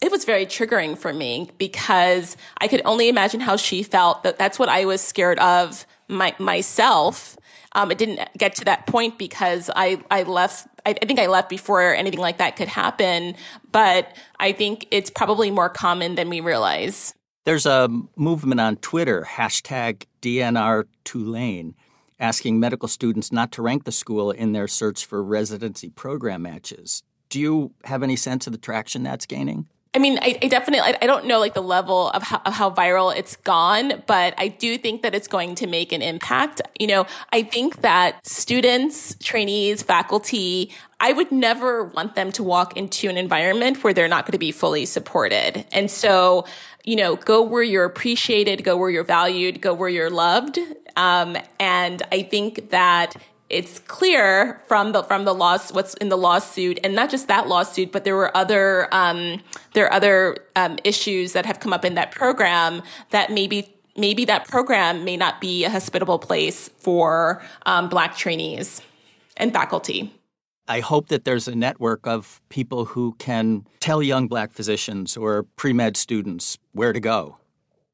it 0.00 0.10
was 0.10 0.24
very 0.24 0.46
triggering 0.46 0.96
for 0.96 1.12
me 1.12 1.50
because 1.58 2.36
I 2.60 2.68
could 2.68 2.82
only 2.84 3.08
imagine 3.08 3.40
how 3.40 3.56
she 3.56 3.82
felt. 3.82 4.22
That 4.22 4.38
that's 4.38 4.58
what 4.58 4.68
I 4.68 4.84
was 4.84 5.00
scared 5.00 5.38
of 5.40 5.86
my, 6.08 6.34
myself. 6.38 7.36
Um, 7.72 7.90
it 7.90 7.98
didn't 7.98 8.20
get 8.36 8.54
to 8.56 8.64
that 8.64 8.86
point 8.86 9.18
because 9.18 9.70
I, 9.76 10.02
I 10.10 10.22
left, 10.22 10.66
I, 10.86 10.94
I 11.00 11.06
think 11.06 11.18
I 11.18 11.26
left 11.26 11.48
before 11.48 11.94
anything 11.94 12.20
like 12.20 12.38
that 12.38 12.56
could 12.56 12.68
happen. 12.68 13.36
But 13.70 14.16
I 14.40 14.52
think 14.52 14.86
it's 14.90 15.10
probably 15.10 15.50
more 15.50 15.68
common 15.68 16.14
than 16.14 16.28
we 16.28 16.40
realize. 16.40 17.14
There's 17.44 17.66
a 17.66 17.88
movement 18.16 18.60
on 18.60 18.76
Twitter, 18.76 19.26
hashtag 19.26 20.04
DNR 20.20 20.84
Tulane, 21.04 21.74
asking 22.20 22.60
medical 22.60 22.88
students 22.88 23.32
not 23.32 23.52
to 23.52 23.62
rank 23.62 23.84
the 23.84 23.92
school 23.92 24.30
in 24.30 24.52
their 24.52 24.68
search 24.68 25.06
for 25.06 25.22
residency 25.22 25.88
program 25.88 26.42
matches. 26.42 27.02
Do 27.30 27.40
you 27.40 27.72
have 27.84 28.02
any 28.02 28.16
sense 28.16 28.46
of 28.46 28.52
the 28.52 28.58
traction 28.58 29.02
that's 29.02 29.26
gaining? 29.26 29.68
I 29.94 29.98
mean, 29.98 30.18
I, 30.20 30.38
I 30.42 30.48
definitely, 30.48 30.94
I, 31.00 31.06
don't 31.06 31.26
know 31.26 31.40
like 31.40 31.54
the 31.54 31.62
level 31.62 32.10
of 32.10 32.22
how, 32.22 32.42
of 32.44 32.52
how, 32.52 32.70
viral 32.70 33.14
it's 33.16 33.36
gone, 33.36 34.02
but 34.06 34.34
I 34.36 34.48
do 34.48 34.76
think 34.76 35.02
that 35.02 35.14
it's 35.14 35.26
going 35.26 35.54
to 35.56 35.66
make 35.66 35.92
an 35.92 36.02
impact. 36.02 36.60
You 36.78 36.88
know, 36.88 37.06
I 37.32 37.42
think 37.42 37.80
that 37.80 38.24
students, 38.26 39.16
trainees, 39.22 39.82
faculty, 39.82 40.72
I 41.00 41.12
would 41.12 41.32
never 41.32 41.84
want 41.84 42.16
them 42.16 42.32
to 42.32 42.42
walk 42.42 42.76
into 42.76 43.08
an 43.08 43.16
environment 43.16 43.82
where 43.82 43.94
they're 43.94 44.08
not 44.08 44.26
going 44.26 44.32
to 44.32 44.38
be 44.38 44.52
fully 44.52 44.84
supported. 44.84 45.64
And 45.72 45.90
so, 45.90 46.44
you 46.84 46.96
know, 46.96 47.16
go 47.16 47.42
where 47.42 47.62
you're 47.62 47.84
appreciated, 47.84 48.64
go 48.64 48.76
where 48.76 48.90
you're 48.90 49.04
valued, 49.04 49.62
go 49.62 49.72
where 49.72 49.88
you're 49.88 50.10
loved. 50.10 50.58
Um, 50.96 51.36
and 51.58 52.02
I 52.12 52.22
think 52.24 52.70
that 52.70 53.14
it's 53.50 53.78
clear 53.80 54.60
from 54.66 54.92
the 54.92 55.02
from 55.02 55.24
the 55.24 55.34
loss 55.34 55.72
what's 55.72 55.94
in 55.94 56.08
the 56.08 56.18
lawsuit, 56.18 56.78
and 56.84 56.94
not 56.94 57.10
just 57.10 57.28
that 57.28 57.48
lawsuit, 57.48 57.92
but 57.92 58.04
there 58.04 58.16
were 58.16 58.36
other 58.36 58.92
um, 58.92 59.42
there 59.74 59.86
are 59.86 59.92
other 59.92 60.36
um, 60.56 60.78
issues 60.84 61.32
that 61.32 61.46
have 61.46 61.60
come 61.60 61.72
up 61.72 61.84
in 61.84 61.94
that 61.94 62.12
program 62.12 62.82
that 63.10 63.32
maybe 63.32 63.74
maybe 63.96 64.24
that 64.26 64.46
program 64.46 65.04
may 65.04 65.16
not 65.16 65.40
be 65.40 65.64
a 65.64 65.70
hospitable 65.70 66.18
place 66.18 66.68
for 66.78 67.42
um, 67.64 67.88
Black 67.88 68.16
trainees 68.16 68.82
and 69.36 69.52
faculty. 69.52 70.12
I 70.70 70.80
hope 70.80 71.08
that 71.08 71.24
there's 71.24 71.48
a 71.48 71.54
network 71.54 72.06
of 72.06 72.42
people 72.50 72.84
who 72.84 73.14
can 73.18 73.66
tell 73.80 74.02
young 74.02 74.28
Black 74.28 74.52
physicians 74.52 75.16
or 75.16 75.44
pre 75.56 75.72
med 75.72 75.96
students 75.96 76.58
where 76.72 76.92
to 76.92 77.00
go 77.00 77.38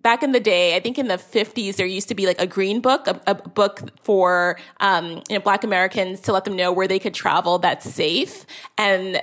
back 0.04 0.22
in 0.22 0.30
the 0.32 0.38
day, 0.38 0.76
I 0.76 0.80
think 0.80 0.98
in 0.98 1.08
the 1.08 1.16
50s, 1.16 1.76
there 1.76 1.86
used 1.86 2.08
to 2.08 2.14
be 2.14 2.26
like 2.26 2.40
a 2.40 2.46
green 2.46 2.80
book, 2.80 3.08
a, 3.08 3.20
a 3.26 3.34
book 3.34 3.80
for 4.02 4.56
um, 4.78 5.22
you 5.28 5.36
know, 5.36 5.40
Black 5.40 5.64
Americans 5.64 6.20
to 6.20 6.32
let 6.32 6.44
them 6.44 6.54
know 6.54 6.70
where 6.70 6.86
they 6.86 7.00
could 7.00 7.14
travel 7.14 7.58
that's 7.58 7.90
safe. 7.92 8.46
And 8.78 9.20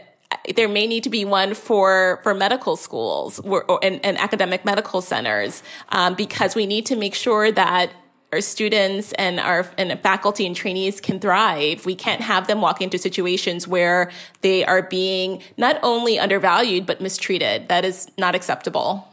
there 0.56 0.68
may 0.68 0.88
need 0.88 1.04
to 1.04 1.10
be 1.10 1.24
one 1.24 1.54
for 1.54 2.20
for 2.24 2.34
medical 2.34 2.76
schools 2.76 3.40
or, 3.40 3.64
or 3.66 3.80
and, 3.84 4.04
and, 4.04 4.18
academic 4.18 4.66
medical 4.66 5.02
centers 5.02 5.62
um, 5.90 6.16
because 6.16 6.56
we 6.56 6.66
need 6.66 6.86
to 6.86 6.96
make 6.96 7.14
sure 7.14 7.52
that 7.52 7.92
our 8.32 8.42
students 8.42 9.12
and 9.14 9.40
our 9.40 9.70
and 9.78 10.00
faculty 10.00 10.48
and 10.48 10.56
trainees 10.56 11.02
can 11.02 11.20
thrive. 11.20 11.86
We 11.86 11.96
can't 11.96 12.22
have 12.22 12.48
them 12.48 12.62
walk 12.62 12.82
into 12.82 12.98
situations 12.98 13.68
where 13.68 14.10
they 14.40 14.66
are 14.66 14.82
being 14.82 15.44
not 15.58 15.78
only 15.84 16.18
undervalued 16.18 16.86
but 16.86 17.02
mistreated. 17.02 17.68
That 17.68 17.86
is 17.86 18.10
not 18.18 18.34
acceptable. 18.34 19.11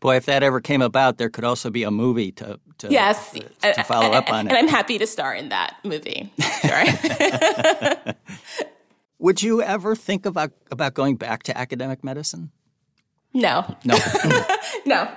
Boy, 0.00 0.16
if 0.16 0.26
that 0.26 0.42
ever 0.42 0.60
came 0.60 0.82
about, 0.82 1.18
there 1.18 1.28
could 1.28 1.44
also 1.44 1.70
be 1.70 1.82
a 1.82 1.90
movie 1.90 2.30
to, 2.32 2.60
to 2.78 2.88
yes 2.88 3.32
to, 3.32 3.72
to 3.72 3.82
follow 3.82 4.12
up 4.12 4.30
on 4.30 4.40
and 4.40 4.48
it. 4.48 4.56
And 4.56 4.58
I'm 4.58 4.68
happy 4.68 4.98
to 4.98 5.06
star 5.06 5.34
in 5.34 5.48
that 5.48 5.76
movie. 5.84 6.32
Sure. 6.62 8.14
Would 9.18 9.42
you 9.42 9.60
ever 9.62 9.96
think 9.96 10.26
about 10.26 10.52
about 10.70 10.94
going 10.94 11.16
back 11.16 11.42
to 11.44 11.58
academic 11.58 12.04
medicine? 12.04 12.52
No. 13.34 13.76
No. 13.84 13.98
no. 14.86 15.08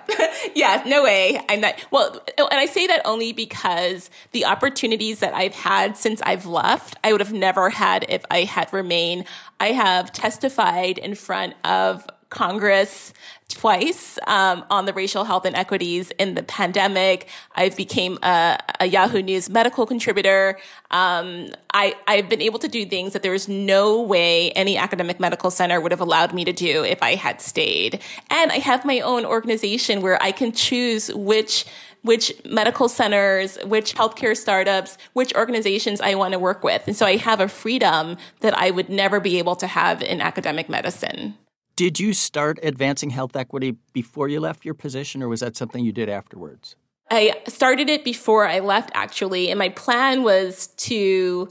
yeah, 0.54 0.84
no 0.86 1.04
way. 1.04 1.40
I'm 1.48 1.62
not. 1.62 1.76
Well, 1.92 2.22
and 2.38 2.48
I 2.52 2.66
say 2.66 2.88
that 2.88 3.02
only 3.06 3.32
because 3.32 4.10
the 4.32 4.46
opportunities 4.46 5.20
that 5.20 5.34
I've 5.34 5.56
had 5.56 5.96
since 5.98 6.22
I've 6.24 6.46
left, 6.46 6.98
I 7.04 7.12
would 7.14 7.22
have 7.22 7.32
never 7.32 7.70
had 7.70 8.06
if 8.10 8.26
I 8.30 8.44
had 8.44 8.72
remained. 8.74 9.26
I 9.60 9.68
have 9.68 10.12
testified 10.12 10.98
in 10.98 11.16
front 11.16 11.54
of 11.64 12.06
Congress 12.32 13.14
twice 13.50 14.18
um, 14.26 14.64
on 14.70 14.86
the 14.86 14.94
racial 14.94 15.26
health 15.26 15.46
inequities 15.46 16.12
in 16.12 16.34
the 16.34 16.42
pandemic. 16.42 17.28
I 17.54 17.70
became 17.70 18.18
a, 18.24 18.58
a 18.80 18.86
Yahoo 18.86 19.22
News 19.22 19.50
medical 19.50 19.86
contributor. 19.86 20.58
Um, 20.90 21.50
I, 21.74 21.94
I've 22.08 22.30
been 22.30 22.42
able 22.42 22.60
to 22.60 22.70
do 22.70 22.86
things 22.86 23.14
that 23.14 23.22
there 23.22 23.34
is 23.34 23.50
no 23.50 24.02
way 24.02 24.52
any 24.52 24.78
academic 24.78 25.20
medical 25.20 25.52
center 25.52 25.82
would 25.82 25.92
have 25.92 26.00
allowed 26.00 26.34
me 26.34 26.46
to 26.46 26.54
do 26.54 26.84
if 26.84 27.04
I 27.04 27.16
had 27.16 27.42
stayed. 27.42 28.02
And 28.30 28.52
I 28.52 28.60
have 28.60 28.86
my 28.86 29.02
own 29.02 29.26
organization 29.26 30.02
where 30.02 30.22
I 30.24 30.32
can 30.32 30.52
choose 30.54 31.14
which 31.14 31.66
which 32.04 32.34
medical 32.46 32.90
centers, 32.90 33.60
which 33.64 33.94
healthcare 33.94 34.36
startups, 34.36 34.98
which 35.14 35.36
organizations 35.36 36.02
I 36.02 36.16
want 36.16 36.32
to 36.32 36.40
work 36.40 36.64
with. 36.64 36.82
And 36.88 36.96
so 36.96 37.06
I 37.06 37.18
have 37.18 37.40
a 37.40 37.48
freedom 37.48 38.18
that 38.40 38.58
I 38.58 38.72
would 38.72 38.90
never 38.90 39.20
be 39.20 39.38
able 39.38 39.56
to 39.58 39.68
have 39.68 40.02
in 40.02 40.20
academic 40.20 40.68
medicine. 40.68 41.38
Did 41.76 42.00
you 42.00 42.14
start 42.14 42.60
advancing 42.64 43.10
health 43.10 43.36
equity 43.36 43.78
before 43.94 44.28
you 44.28 44.40
left 44.40 44.66
your 44.66 44.74
position, 44.74 45.24
or 45.24 45.30
was 45.30 45.40
that 45.40 45.56
something 45.56 45.84
you 45.84 45.92
did 45.92 46.10
afterwards? 46.10 46.76
I 47.10 47.42
started 47.48 47.90
it 47.90 48.04
before 48.04 48.48
I 48.48 48.60
left, 48.60 48.92
actually, 48.94 49.50
and 49.50 49.60
my 49.60 49.70
plan 49.70 50.24
was 50.24 50.68
to 50.68 51.50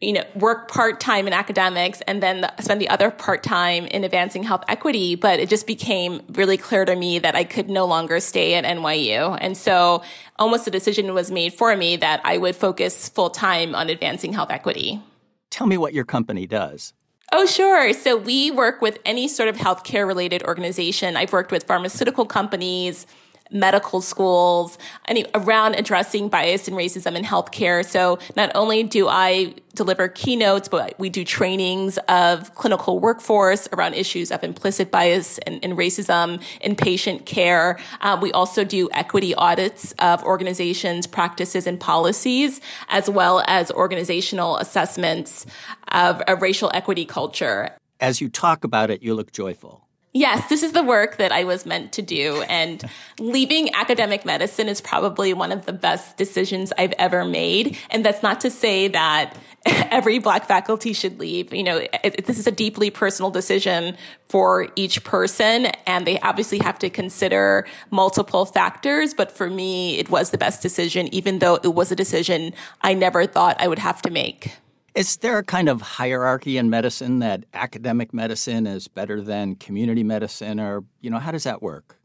you 0.00 0.14
know, 0.14 0.24
work 0.34 0.68
part 0.68 0.98
time 0.98 1.26
in 1.26 1.32
academics 1.32 2.00
and 2.02 2.22
then 2.22 2.50
spend 2.60 2.80
the 2.80 2.88
other 2.88 3.10
part 3.10 3.42
time 3.42 3.84
in 3.86 4.02
advancing 4.02 4.42
health 4.42 4.64
equity. 4.66 5.14
But 5.14 5.40
it 5.40 5.48
just 5.48 5.66
became 5.66 6.22
really 6.30 6.56
clear 6.56 6.84
to 6.86 6.96
me 6.96 7.18
that 7.18 7.34
I 7.36 7.44
could 7.44 7.68
no 7.68 7.84
longer 7.84 8.18
stay 8.18 8.54
at 8.54 8.64
NYU. 8.64 9.36
And 9.40 9.56
so 9.56 10.02
almost 10.38 10.66
a 10.66 10.70
decision 10.70 11.12
was 11.12 11.30
made 11.30 11.52
for 11.52 11.76
me 11.76 11.96
that 11.98 12.20
I 12.24 12.38
would 12.38 12.56
focus 12.56 13.10
full 13.10 13.30
time 13.30 13.74
on 13.74 13.90
advancing 13.90 14.32
health 14.32 14.50
equity. 14.50 15.02
Tell 15.50 15.66
me 15.66 15.76
what 15.76 15.92
your 15.92 16.04
company 16.04 16.46
does. 16.46 16.94
Oh, 17.32 17.46
sure. 17.46 17.92
So 17.94 18.16
we 18.16 18.50
work 18.50 18.82
with 18.82 18.98
any 19.04 19.28
sort 19.28 19.48
of 19.48 19.56
healthcare 19.56 20.06
related 20.06 20.42
organization. 20.42 21.16
I've 21.16 21.32
worked 21.32 21.52
with 21.52 21.64
pharmaceutical 21.64 22.26
companies, 22.26 23.06
medical 23.50 24.00
schools, 24.00 24.78
any, 25.06 25.24
around 25.34 25.74
addressing 25.74 26.28
bias 26.28 26.68
and 26.68 26.76
racism 26.76 27.16
in 27.16 27.24
healthcare. 27.24 27.84
So 27.84 28.18
not 28.36 28.50
only 28.54 28.82
do 28.82 29.08
I 29.08 29.54
deliver 29.74 30.08
keynotes, 30.08 30.68
but 30.68 30.98
we 30.98 31.08
do 31.08 31.24
trainings 31.24 31.98
of 32.08 32.54
clinical 32.54 32.98
workforce 32.98 33.68
around 33.72 33.94
issues 33.94 34.30
of 34.30 34.42
implicit 34.42 34.90
bias 34.90 35.38
and, 35.38 35.64
and 35.64 35.76
racism 35.76 36.42
in 36.60 36.74
patient 36.76 37.26
care. 37.26 37.78
Um, 38.00 38.20
we 38.20 38.32
also 38.32 38.64
do 38.64 38.88
equity 38.92 39.34
audits 39.34 39.92
of 39.98 40.22
organizations, 40.24 41.06
practices, 41.06 41.66
and 41.66 41.78
policies, 41.78 42.60
as 42.88 43.08
well 43.08 43.42
as 43.46 43.70
organizational 43.70 44.56
assessments 44.56 45.46
of 45.88 46.22
a 46.26 46.36
racial 46.36 46.70
equity 46.74 47.04
culture. 47.04 47.70
As 48.00 48.20
you 48.20 48.28
talk 48.28 48.64
about 48.64 48.90
it, 48.90 49.02
you 49.02 49.14
look 49.14 49.30
joyful. 49.32 49.86
Yes, 50.12 50.48
this 50.48 50.64
is 50.64 50.72
the 50.72 50.82
work 50.82 51.18
that 51.18 51.30
I 51.30 51.44
was 51.44 51.64
meant 51.64 51.92
to 51.92 52.02
do. 52.02 52.42
And 52.48 52.82
leaving 53.20 53.72
academic 53.74 54.24
medicine 54.24 54.66
is 54.66 54.80
probably 54.80 55.32
one 55.32 55.52
of 55.52 55.66
the 55.66 55.72
best 55.72 56.16
decisions 56.16 56.72
I've 56.76 56.94
ever 56.98 57.24
made. 57.24 57.78
And 57.90 58.04
that's 58.04 58.20
not 58.20 58.40
to 58.40 58.50
say 58.50 58.88
that 58.88 59.36
every 59.66 60.18
Black 60.18 60.46
faculty 60.46 60.94
should 60.94 61.20
leave. 61.20 61.54
You 61.54 61.62
know, 61.62 61.76
it, 61.76 61.90
it, 62.02 62.26
this 62.26 62.40
is 62.40 62.48
a 62.48 62.50
deeply 62.50 62.90
personal 62.90 63.30
decision 63.30 63.96
for 64.28 64.66
each 64.74 65.04
person. 65.04 65.66
And 65.86 66.08
they 66.08 66.18
obviously 66.20 66.58
have 66.58 66.80
to 66.80 66.90
consider 66.90 67.68
multiple 67.92 68.46
factors. 68.46 69.14
But 69.14 69.30
for 69.30 69.48
me, 69.48 69.96
it 70.00 70.10
was 70.10 70.30
the 70.30 70.38
best 70.38 70.60
decision, 70.60 71.06
even 71.14 71.38
though 71.38 71.60
it 71.62 71.72
was 71.72 71.92
a 71.92 71.96
decision 71.96 72.52
I 72.82 72.94
never 72.94 73.26
thought 73.26 73.60
I 73.60 73.68
would 73.68 73.78
have 73.78 74.02
to 74.02 74.10
make. 74.10 74.56
Is 74.94 75.16
there 75.18 75.38
a 75.38 75.44
kind 75.44 75.68
of 75.68 75.80
hierarchy 75.80 76.56
in 76.56 76.70
medicine 76.70 77.20
that 77.20 77.44
academic 77.54 78.12
medicine 78.12 78.66
is 78.66 78.88
better 78.88 79.20
than 79.20 79.54
community 79.54 80.02
medicine, 80.02 80.58
or 80.58 80.84
you 81.00 81.10
know, 81.10 81.18
how 81.18 81.30
does 81.30 81.44
that 81.44 81.62
work? 81.62 81.96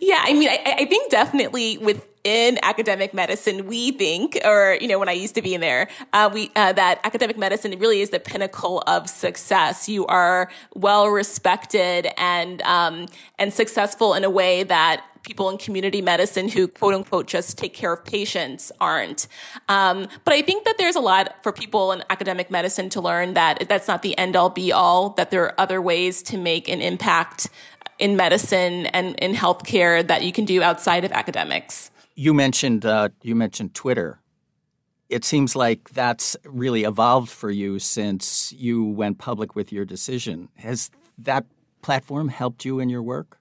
Yeah, 0.00 0.20
I 0.22 0.32
mean, 0.32 0.48
I, 0.48 0.76
I 0.78 0.84
think 0.86 1.10
definitely 1.10 1.78
within 1.78 2.58
academic 2.64 3.14
medicine, 3.14 3.66
we 3.66 3.92
think, 3.92 4.36
or 4.44 4.76
you 4.80 4.88
know, 4.88 4.98
when 4.98 5.08
I 5.08 5.12
used 5.12 5.36
to 5.36 5.42
be 5.42 5.54
in 5.54 5.60
there, 5.60 5.88
uh, 6.12 6.28
we 6.32 6.50
uh, 6.56 6.72
that 6.72 7.00
academic 7.04 7.38
medicine 7.38 7.78
really 7.78 8.00
is 8.00 8.10
the 8.10 8.18
pinnacle 8.18 8.82
of 8.88 9.08
success. 9.08 9.88
You 9.88 10.04
are 10.06 10.50
well 10.74 11.08
respected 11.08 12.08
and 12.18 12.60
um, 12.62 13.06
and 13.38 13.52
successful 13.52 14.14
in 14.14 14.24
a 14.24 14.30
way 14.30 14.64
that 14.64 15.04
people 15.28 15.50
in 15.50 15.58
community 15.58 16.00
medicine 16.00 16.48
who 16.48 16.66
quote 16.66 16.94
unquote 16.94 17.26
just 17.26 17.58
take 17.58 17.74
care 17.74 17.92
of 17.92 18.02
patients 18.02 18.72
aren't. 18.80 19.28
Um, 19.68 20.08
but 20.24 20.32
I 20.32 20.40
think 20.40 20.64
that 20.64 20.76
there's 20.78 20.96
a 20.96 21.00
lot 21.00 21.34
for 21.42 21.52
people 21.52 21.92
in 21.92 22.02
academic 22.08 22.50
medicine 22.50 22.88
to 22.90 23.00
learn 23.02 23.34
that 23.34 23.68
that's 23.68 23.86
not 23.86 24.00
the 24.00 24.16
end 24.16 24.36
all 24.36 24.48
be 24.48 24.72
all, 24.72 25.10
that 25.10 25.30
there 25.30 25.44
are 25.44 25.54
other 25.60 25.82
ways 25.82 26.22
to 26.22 26.38
make 26.38 26.66
an 26.66 26.80
impact 26.80 27.50
in 27.98 28.16
medicine 28.16 28.86
and 28.86 29.16
in 29.16 29.34
healthcare 29.34 30.06
that 30.06 30.24
you 30.24 30.32
can 30.32 30.46
do 30.46 30.62
outside 30.62 31.04
of 31.04 31.12
academics. 31.12 31.90
You 32.14 32.32
mentioned 32.32 32.86
uh, 32.86 33.10
you 33.22 33.34
mentioned 33.34 33.74
Twitter. 33.74 34.20
It 35.10 35.24
seems 35.24 35.54
like 35.54 35.90
that's 35.90 36.36
really 36.44 36.84
evolved 36.84 37.30
for 37.30 37.50
you 37.50 37.78
since 37.78 38.52
you 38.52 38.84
went 38.84 39.18
public 39.18 39.54
with 39.54 39.72
your 39.72 39.84
decision. 39.84 40.48
Has 40.56 40.90
that 41.18 41.44
platform 41.82 42.28
helped 42.28 42.64
you 42.64 42.80
in 42.80 42.88
your 42.88 43.02
work? 43.02 43.38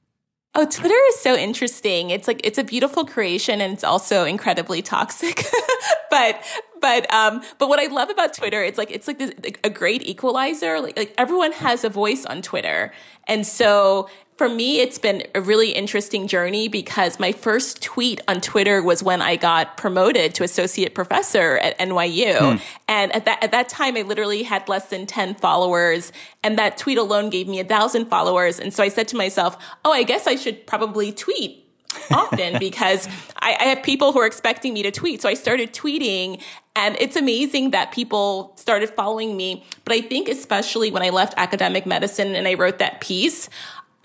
Oh, 0.59 0.65
Twitter 0.65 0.95
is 1.09 1.19
so 1.19 1.35
interesting. 1.35 2.09
It's 2.09 2.27
like 2.27 2.41
it's 2.43 2.57
a 2.57 2.63
beautiful 2.63 3.05
creation 3.05 3.61
and 3.61 3.71
it's 3.71 3.83
also 3.83 4.23
incredibly 4.23 4.81
toxic. 4.81 5.45
but 6.09 6.43
but 6.81 7.13
um 7.13 7.43
but 7.59 7.69
what 7.69 7.79
I 7.79 7.85
love 7.93 8.09
about 8.09 8.33
Twitter, 8.33 8.63
it's 8.63 8.79
like 8.79 8.89
it's 8.89 9.07
like, 9.07 9.19
this, 9.19 9.31
a 9.63 9.69
great 9.69 10.01
equalizer. 10.01 10.79
Like, 10.79 10.97
like 10.97 11.13
everyone 11.15 11.51
has 11.51 11.83
a 11.83 11.89
voice 11.89 12.25
on 12.25 12.41
Twitter. 12.41 12.91
And 13.27 13.45
so 13.45 14.09
for 14.37 14.47
me, 14.47 14.79
it's 14.79 14.99
been 14.99 15.23
a 15.33 15.41
really 15.41 15.71
interesting 15.71 16.27
journey 16.27 16.67
because 16.67 17.19
my 17.19 17.31
first 17.31 17.81
tweet 17.81 18.21
on 18.27 18.39
Twitter 18.39 18.83
was 18.83 19.01
when 19.01 19.21
I 19.21 19.35
got 19.35 19.77
promoted 19.77 20.35
to 20.35 20.43
associate 20.43 20.93
professor 20.93 21.57
at 21.57 21.77
NYU. 21.79 22.37
Hmm. 22.37 22.63
And 22.87 23.11
at 23.15 23.25
that, 23.25 23.43
at 23.43 23.51
that 23.51 23.67
time, 23.67 23.97
I 23.97 24.03
literally 24.03 24.43
had 24.43 24.69
less 24.69 24.89
than 24.89 25.07
10 25.07 25.35
followers. 25.35 26.11
And 26.43 26.57
that 26.59 26.77
tweet 26.77 26.99
alone 26.99 27.31
gave 27.31 27.47
me 27.47 27.59
a 27.59 27.63
thousand 27.63 28.05
followers. 28.05 28.59
And 28.59 28.71
so 28.71 28.83
I 28.83 28.89
said 28.89 29.07
to 29.09 29.17
myself, 29.17 29.57
oh, 29.83 29.91
I 29.91 30.03
guess 30.03 30.27
I 30.27 30.35
should 30.35 30.67
probably 30.67 31.11
tweet 31.11 31.63
often 32.11 32.57
because 32.59 33.07
I, 33.39 33.57
I 33.59 33.63
have 33.65 33.81
people 33.81 34.13
who 34.13 34.19
are 34.19 34.27
expecting 34.27 34.73
me 34.73 34.83
to 34.83 34.91
tweet. 34.91 35.21
So 35.21 35.29
I 35.29 35.33
started 35.33 35.73
tweeting 35.73 36.41
and 36.75 36.95
it's 36.99 37.15
amazing 37.15 37.71
that 37.71 37.91
people 37.91 38.53
started 38.55 38.91
following 38.91 39.35
me. 39.35 39.63
But 39.83 39.93
I 39.95 40.01
think 40.01 40.29
especially 40.29 40.91
when 40.91 41.01
I 41.01 41.09
left 41.09 41.33
academic 41.35 41.87
medicine 41.87 42.35
and 42.35 42.47
I 42.47 42.53
wrote 42.53 42.77
that 42.77 43.01
piece, 43.01 43.49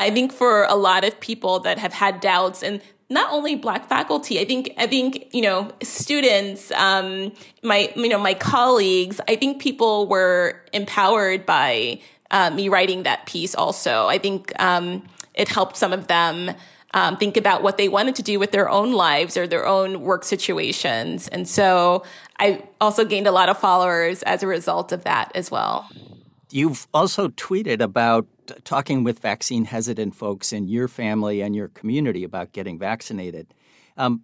I 0.03 0.11
think 0.11 0.33
for 0.33 0.65
a 0.65 0.75
lot 0.75 1.05
of 1.05 1.19
people 1.21 1.61
that 1.61 1.79
have 1.79 1.93
had 1.93 2.21
doubts 2.21 2.63
and 2.63 2.81
not 3.09 3.31
only 3.31 3.55
black 3.57 3.91
faculty 3.91 4.41
i 4.41 4.45
think 4.47 4.73
i 4.79 4.87
think 4.87 5.29
you 5.35 5.43
know 5.43 5.71
students 5.83 6.73
um 6.73 7.31
my 7.63 7.93
you 7.95 8.09
know 8.09 8.19
my 8.19 8.33
colleagues 8.33 9.21
i 9.29 9.37
think 9.37 9.61
people 9.61 10.07
were 10.07 10.63
empowered 10.73 11.45
by 11.45 12.01
uh, 12.33 12.51
me 12.51 12.69
writing 12.69 13.05
that 13.05 13.27
piece 13.27 13.55
also. 13.55 14.07
I 14.09 14.19
think 14.19 14.53
um 14.61 15.05
it 15.35 15.49
helped 15.49 15.77
some 15.77 15.93
of 15.93 16.09
them 16.09 16.51
um, 16.95 17.17
think 17.17 17.39
about 17.39 17.63
what 17.63 17.79
they 17.79 17.89
wanted 17.89 18.17
to 18.17 18.23
do 18.23 18.39
with 18.39 18.53
their 18.53 18.69
own 18.69 18.93
lives 18.93 19.39
or 19.39 19.47
their 19.47 19.67
own 19.67 20.03
work 20.03 20.25
situations. 20.25 21.29
And 21.29 21.49
so 21.49 22.05
i 22.39 22.63
also 22.81 23.05
gained 23.05 23.27
a 23.27 23.33
lot 23.33 23.49
of 23.49 23.59
followers 23.59 24.23
as 24.25 24.43
a 24.43 24.47
result 24.47 24.93
of 24.93 25.05
that 25.05 25.31
as 25.35 25.51
well. 25.51 25.89
You've 26.51 26.87
also 26.93 27.29
tweeted 27.29 27.81
about 27.81 28.27
talking 28.65 29.05
with 29.05 29.19
vaccine 29.19 29.65
hesitant 29.65 30.15
folks 30.15 30.53
in 30.53 30.69
your 30.69 30.89
family 30.89 31.41
and 31.41 31.55
your 31.55 31.69
community 31.69 32.25
about 32.25 32.53
getting 32.53 32.79
vaccinated. 32.79 33.55
Um, 33.97 34.23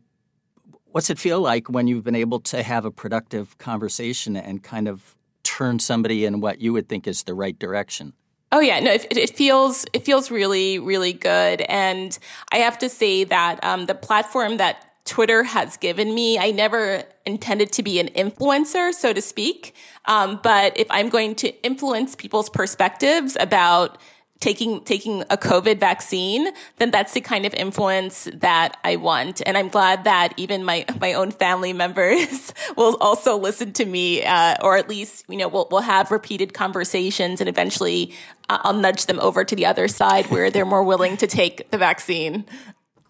what's 0.87 1.11
it 1.11 1.19
feel 1.19 1.41
like 1.41 1.69
when 1.69 1.87
you've 1.87 2.05
been 2.05 2.15
able 2.15 2.41
to 2.41 2.63
have 2.63 2.85
a 2.85 2.91
productive 2.91 3.57
conversation 3.59 4.37
and 4.37 4.63
kind 4.63 4.89
of 4.89 5.17
turn 5.43 5.79
somebody 5.79 6.25
in 6.25 6.41
what 6.41 6.61
you 6.61 6.73
would 6.73 6.89
think 6.89 7.07
is 7.07 7.23
the 7.25 7.35
right 7.35 7.59
direction? 7.59 8.13
Oh 8.51 8.61
yeah, 8.61 8.81
no, 8.81 8.93
it, 8.93 9.07
it, 9.17 9.37
feels 9.37 9.85
it 9.93 10.07
feels 10.07 10.31
really 10.31 10.79
really 10.79 11.13
good, 11.13 11.61
and 11.63 12.19
I 12.51 12.59
have 12.59 12.79
to 12.79 12.89
say 12.89 13.25
that 13.25 13.63
um, 13.63 13.85
the 13.85 13.95
platform 13.95 14.57
that 14.57 14.88
Twitter 15.09 15.43
has 15.43 15.77
given 15.79 16.15
me. 16.15 16.39
I 16.39 16.51
never 16.51 17.03
intended 17.25 17.73
to 17.73 17.83
be 17.83 17.99
an 17.99 18.09
influencer, 18.09 18.93
so 18.93 19.13
to 19.13 19.23
speak. 19.23 19.75
Um, 20.05 20.39
but 20.43 20.79
if 20.79 20.87
I'm 20.91 21.09
going 21.09 21.35
to 21.37 21.49
influence 21.65 22.15
people's 22.15 22.51
perspectives 22.51 23.37
about 23.41 23.99
taking 24.41 24.85
taking 24.85 25.23
a 25.23 25.37
COVID 25.37 25.81
vaccine, 25.81 26.49
then 26.77 26.91
that's 26.91 27.15
the 27.15 27.21
kind 27.21 27.45
of 27.47 27.55
influence 27.55 28.29
that 28.35 28.77
I 28.85 28.97
want. 28.97 29.43
And 29.47 29.57
I'm 29.57 29.69
glad 29.69 30.05
that 30.05 30.35
even 30.37 30.63
my 30.63 30.85
my 31.01 31.15
own 31.15 31.31
family 31.31 31.73
members 31.73 32.53
will 32.77 32.97
also 33.01 33.37
listen 33.37 33.73
to 33.75 33.85
me, 33.85 34.23
uh, 34.25 34.57
or 34.63 34.77
at 34.77 34.89
least 34.89 35.25
you 35.29 35.39
know 35.39 35.49
we'll 35.49 35.69
we'll 35.71 35.81
have 35.81 36.11
repeated 36.11 36.53
conversations, 36.53 37.41
and 37.41 37.49
eventually 37.49 38.13
uh, 38.49 38.59
I'll 38.63 38.75
nudge 38.75 39.07
them 39.07 39.19
over 39.21 39.45
to 39.45 39.57
the 39.57 39.67
other 39.67 39.89
side 39.89 40.27
where 40.27 40.51
they're 40.51 40.67
more 40.67 40.85
willing 40.85 41.17
to 41.17 41.27
take 41.27 41.71
the 41.71 41.79
vaccine 41.79 42.45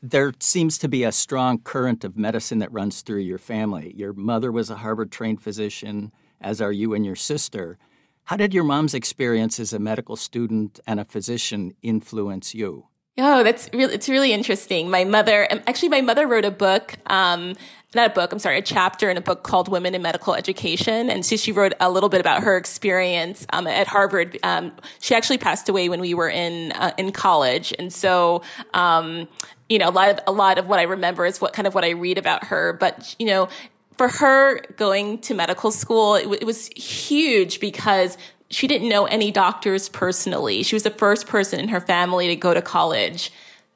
there 0.03 0.33
seems 0.41 0.79
to 0.79 0.89
be 0.89 1.05
a 1.05 1.13
strong 1.13 1.59
current 1.59 2.05
of 2.05 2.17
medicine 2.17 2.59
that 2.59 2.73
runs 2.73 3.03
through 3.03 3.21
your 3.21 3.39
family. 3.39 3.93
Your 3.97 4.13
mother 4.13 4.53
was 4.53 4.71
a 4.71 4.77
Harvard 4.77 5.11
trained 5.11 5.43
physician, 5.43 6.13
as 6.41 6.61
are 6.61 6.73
you 6.73 6.95
and 6.95 7.05
your 7.05 7.17
sister. 7.17 7.79
How 8.25 8.37
did 8.37 8.53
your 8.53 8.65
mom's 8.65 8.95
experience 8.95 9.59
as 9.59 9.73
a 9.73 9.79
medical 9.79 10.15
student 10.15 10.81
and 10.87 11.01
a 11.01 11.05
physician 11.05 11.75
influence 11.83 12.55
you? 12.55 12.87
Oh, 13.21 13.43
that's 13.43 13.69
really 13.73 13.95
it's 13.95 14.09
really 14.09 14.33
interesting. 14.33 14.91
My 14.91 15.03
mother, 15.03 15.51
um, 15.51 15.61
actually, 15.67 15.89
my 15.89 16.03
mother 16.03 16.29
wrote 16.29 16.45
a 16.45 16.53
book, 16.53 16.95
um, 17.07 17.57
not 17.93 18.13
a 18.13 18.15
book. 18.15 18.31
I'm 18.31 18.39
sorry, 18.39 18.59
a 18.59 18.63
chapter 18.63 19.11
in 19.11 19.17
a 19.17 19.21
book 19.21 19.43
called 19.43 19.67
"Women 19.67 19.93
in 19.93 20.03
Medical 20.03 20.35
Education," 20.35 21.11
and 21.11 21.27
so 21.27 21.35
she 21.37 21.51
wrote 21.51 21.73
a 21.81 21.91
little 21.91 22.09
bit 22.09 22.21
about 22.21 22.45
her 22.45 22.57
experience 22.57 23.45
um, 23.53 23.67
at 23.67 23.89
Harvard. 23.89 24.39
Um, 24.45 24.71
she 25.01 25.17
actually 25.17 25.39
passed 25.39 25.69
away 25.69 25.89
when 25.89 26.01
we 26.01 26.15
were 26.15 26.29
in 26.29 26.71
uh, 26.73 26.93
in 26.97 27.11
college, 27.11 27.75
and 27.77 27.93
so 27.93 28.43
um, 28.73 29.27
you 29.69 29.79
know, 29.79 29.89
a 29.89 29.91
lot 29.91 30.11
of, 30.11 30.21
a 30.27 30.33
lot 30.33 30.59
of 30.59 30.67
what 30.67 30.79
I 30.79 30.83
remember 30.83 31.27
is 31.27 31.41
what 31.41 31.53
kind 31.53 31.67
of 31.67 31.75
what 31.75 31.85
I 31.85 31.91
read 31.91 32.19
about 32.19 32.45
her. 32.45 32.73
But, 32.73 33.15
you 33.19 33.27
know, 33.27 33.49
for 33.97 34.09
her 34.09 34.61
going 34.77 35.19
to 35.23 35.35
medical 35.35 35.71
school, 35.71 36.15
it, 36.15 36.23
w- 36.23 36.39
it 36.41 36.45
was 36.45 36.69
huge 36.69 37.61
because 37.61 38.17
she 38.51 38.67
didn't 38.67 38.89
know 38.89 39.05
any 39.05 39.31
doctors 39.31 39.89
personally. 39.89 40.63
She 40.63 40.75
was 40.75 40.85
the 40.85 40.91
first 40.91 41.27
person 41.27 41.61
in 41.61 41.69
her 41.69 41.81
family 41.81 42.29
to 42.29 42.37
go 42.37 42.55
to 42.55 42.63
college, 42.63 43.31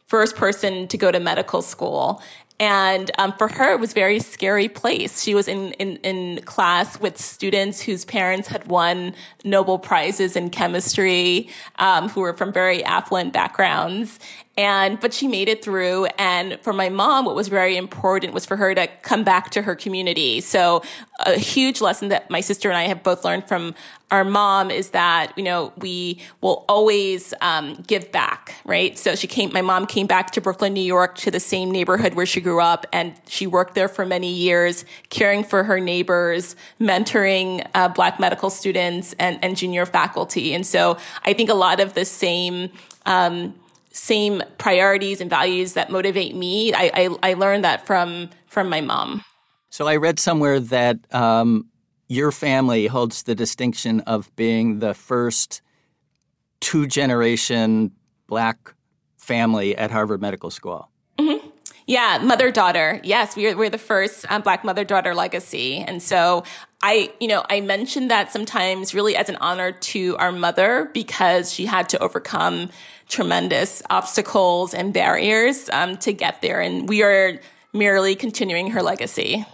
first 0.07 0.37
person 0.37 0.89
to 0.89 0.97
go 0.97 1.11
to 1.11 1.21
medical 1.21 1.61
school. 1.61 2.23
And 2.61 3.11
um, 3.19 3.33
for 3.33 3.49
her, 3.49 3.73
it 3.73 3.81
was 3.81 3.91
a 3.91 3.95
very 3.95 4.21
scary 4.21 4.69
place. 4.69 5.23
She 5.23 5.35
was 5.35 5.49
in, 5.49 5.73
in, 5.73 5.97
in 5.99 6.43
class 6.43 7.01
with 7.01 7.19
students 7.19 7.81
whose 7.81 8.05
parents 8.05 8.49
had 8.49 8.69
won 8.69 9.15
Nobel 9.43 9.79
Prizes 9.79 10.37
in 10.37 10.51
chemistry, 10.51 11.49
um, 11.81 12.09
who 12.09 12.21
were 12.21 12.35
from 12.35 12.53
very 12.53 12.85
affluent 12.85 13.33
backgrounds. 13.33 14.21
And, 14.59 15.01
but 15.01 15.15
she 15.15 15.29
made 15.29 15.49
it 15.49 15.65
through. 15.65 16.07
And 16.19 16.61
for 16.61 16.75
my 16.75 16.91
mom, 16.91 17.25
what 17.25 17.35
was 17.35 17.49
very 17.49 17.75
important 17.77 18.35
was 18.35 18.45
for 18.45 18.57
her 18.57 18.75
to 18.75 18.87
come 19.01 19.25
back 19.25 19.49
to 19.53 19.63
her 19.63 19.75
community. 19.75 20.43
So 20.43 20.83
a 21.21 21.39
huge 21.39 21.81
lesson 21.81 22.09
that 22.09 22.29
my 22.29 22.43
sister 22.43 22.69
and 22.69 22.77
I 22.77 22.83
have 22.83 23.03
both 23.03 23.25
learned 23.25 23.49
from 23.49 23.75
our 24.11 24.25
mom 24.25 24.71
is 24.71 24.91
that, 24.91 25.33
you 25.39 25.43
know, 25.43 25.73
we 25.79 26.21
will 26.43 26.67
always, 26.69 27.33
um, 27.41 27.83
give 27.87 28.13
back, 28.13 28.57
right? 28.67 28.99
So 28.99 29.15
she 29.15 29.27
came, 29.27 29.55
my 29.55 29.63
mom 29.63 29.87
came 29.87 30.07
back 30.07 30.33
to 30.33 30.41
Brooklyn, 30.43 30.75
New 30.75 30.83
York 30.83 31.15
to 31.17 31.31
the 31.31 31.41
same 31.41 31.71
neighborhood 31.71 32.13
where 32.13 32.27
she 32.27 32.42
grew 32.43 32.61
up 32.61 32.85
and 32.93 33.15
she 33.27 33.47
worked 33.47 33.75
there 33.75 33.89
for 33.89 34.05
many 34.05 34.31
years, 34.31 34.85
caring 35.09 35.43
for 35.43 35.65
her 35.65 35.81
neighbors, 35.81 36.55
mentoring, 36.79 37.67
uh, 37.75 37.89
black 37.89 38.21
medical 38.21 38.51
students 38.51 39.15
and, 39.19 39.39
and 39.43 39.57
junior 39.57 39.87
faculty. 39.87 40.53
And 40.53 40.67
so 40.67 40.99
I 41.25 41.33
think 41.33 41.49
a 41.49 41.55
lot 41.55 41.81
of 41.81 41.95
the 41.95 42.05
same, 42.05 42.71
um, 43.07 43.55
same 43.93 44.43
priorities 44.59 45.21
and 45.23 45.31
values 45.31 45.73
that 45.73 45.91
motivate 45.91 46.35
me. 46.35 46.75
I, 46.75 46.91
I, 46.95 47.31
I 47.31 47.35
learned 47.35 47.65
that 47.65 47.87
from 47.87 48.29
from 48.47 48.69
my 48.69 48.83
mom. 48.83 49.25
So 49.71 49.89
I 49.89 49.97
read 49.97 50.19
somewhere 50.19 50.61
that 50.61 50.99
um, 51.15 51.69
your 52.07 52.31
family 52.31 52.87
holds 52.87 53.23
the 53.23 53.35
distinction 53.35 54.01
of 54.01 54.35
being 54.37 54.81
the 54.81 54.93
first 54.93 55.63
two 56.61 56.87
generation 56.87 57.93
black 58.27 58.75
family 59.17 59.75
at 59.75 59.91
Harvard 59.91 60.21
Medical 60.21 60.51
School. 60.51 60.92
Yeah, 61.87 62.21
mother 62.23 62.51
daughter. 62.51 63.01
Yes, 63.03 63.37
we're 63.37 63.57
we're 63.57 63.71
the 63.71 63.79
first 63.79 64.25
um, 64.31 64.43
black 64.43 64.65
mother 64.65 64.85
daughter 64.85 65.15
legacy, 65.15 65.79
and 65.79 66.03
so 66.03 66.45
I, 66.83 67.13
you 67.21 67.29
know, 67.29 67.45
I 67.49 67.61
mentioned 67.61 68.11
that 68.11 68.33
sometimes 68.33 68.93
really 68.93 69.15
as 69.15 69.29
an 69.29 69.37
honor 69.37 69.71
to 69.71 70.17
our 70.17 70.33
mother 70.33 70.91
because 70.93 71.53
she 71.53 71.67
had 71.67 71.89
to 71.91 71.99
overcome 72.01 72.71
tremendous 73.09 73.83
obstacles 73.89 74.75
and 74.75 74.93
barriers 74.93 75.71
um, 75.71 75.97
to 75.99 76.13
get 76.13 76.43
there. 76.43 76.61
And 76.61 76.89
we 76.89 77.03
are 77.05 77.41
merely 77.73 78.17
continuing 78.17 78.71
her 78.71 78.83
legacy. 78.83 79.47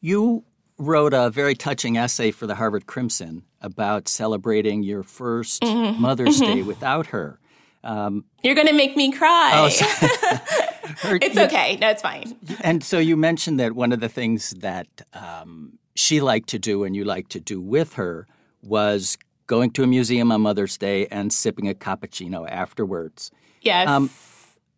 You 0.00 0.44
wrote 0.76 1.14
a 1.14 1.30
very 1.30 1.54
touching 1.54 1.96
essay 1.96 2.30
for 2.30 2.46
the 2.46 2.54
Harvard 2.54 2.86
Crimson 2.86 3.44
about 3.62 4.06
celebrating 4.08 4.82
your 4.82 5.02
1st 5.02 5.60
mm-hmm. 5.60 6.02
Mother's 6.02 6.40
mm-hmm. 6.40 6.54
Day 6.54 6.62
without 6.62 7.06
her. 7.08 7.38
Um, 7.82 8.24
You're 8.42 8.54
going 8.54 8.66
to 8.66 8.74
make 8.74 8.96
me 8.96 9.12
cry. 9.12 9.52
Oh, 9.54 10.38
her, 11.02 11.18
it's 11.20 11.36
okay. 11.36 11.76
No, 11.76 11.90
it's 11.90 12.02
fine. 12.02 12.36
And 12.60 12.82
so 12.82 12.98
you 12.98 13.16
mentioned 13.16 13.60
that 13.60 13.72
one 13.72 13.92
of 13.92 14.00
the 14.00 14.08
things 14.08 14.50
that 14.58 14.86
um, 15.12 15.78
she 15.94 16.20
liked 16.20 16.48
to 16.50 16.58
do 16.58 16.84
and 16.84 16.94
you 16.94 17.04
liked 17.04 17.30
to 17.32 17.40
do 17.40 17.60
with 17.60 17.94
her 17.94 18.26
was 18.62 19.18
going 19.46 19.70
to 19.72 19.82
a 19.82 19.86
museum 19.86 20.32
on 20.32 20.40
Mother's 20.40 20.78
Day 20.78 21.06
and 21.08 21.32
sipping 21.32 21.68
a 21.68 21.74
cappuccino 21.74 22.48
afterwards. 22.48 23.30
Yes. 23.60 23.88
Um, 23.88 24.10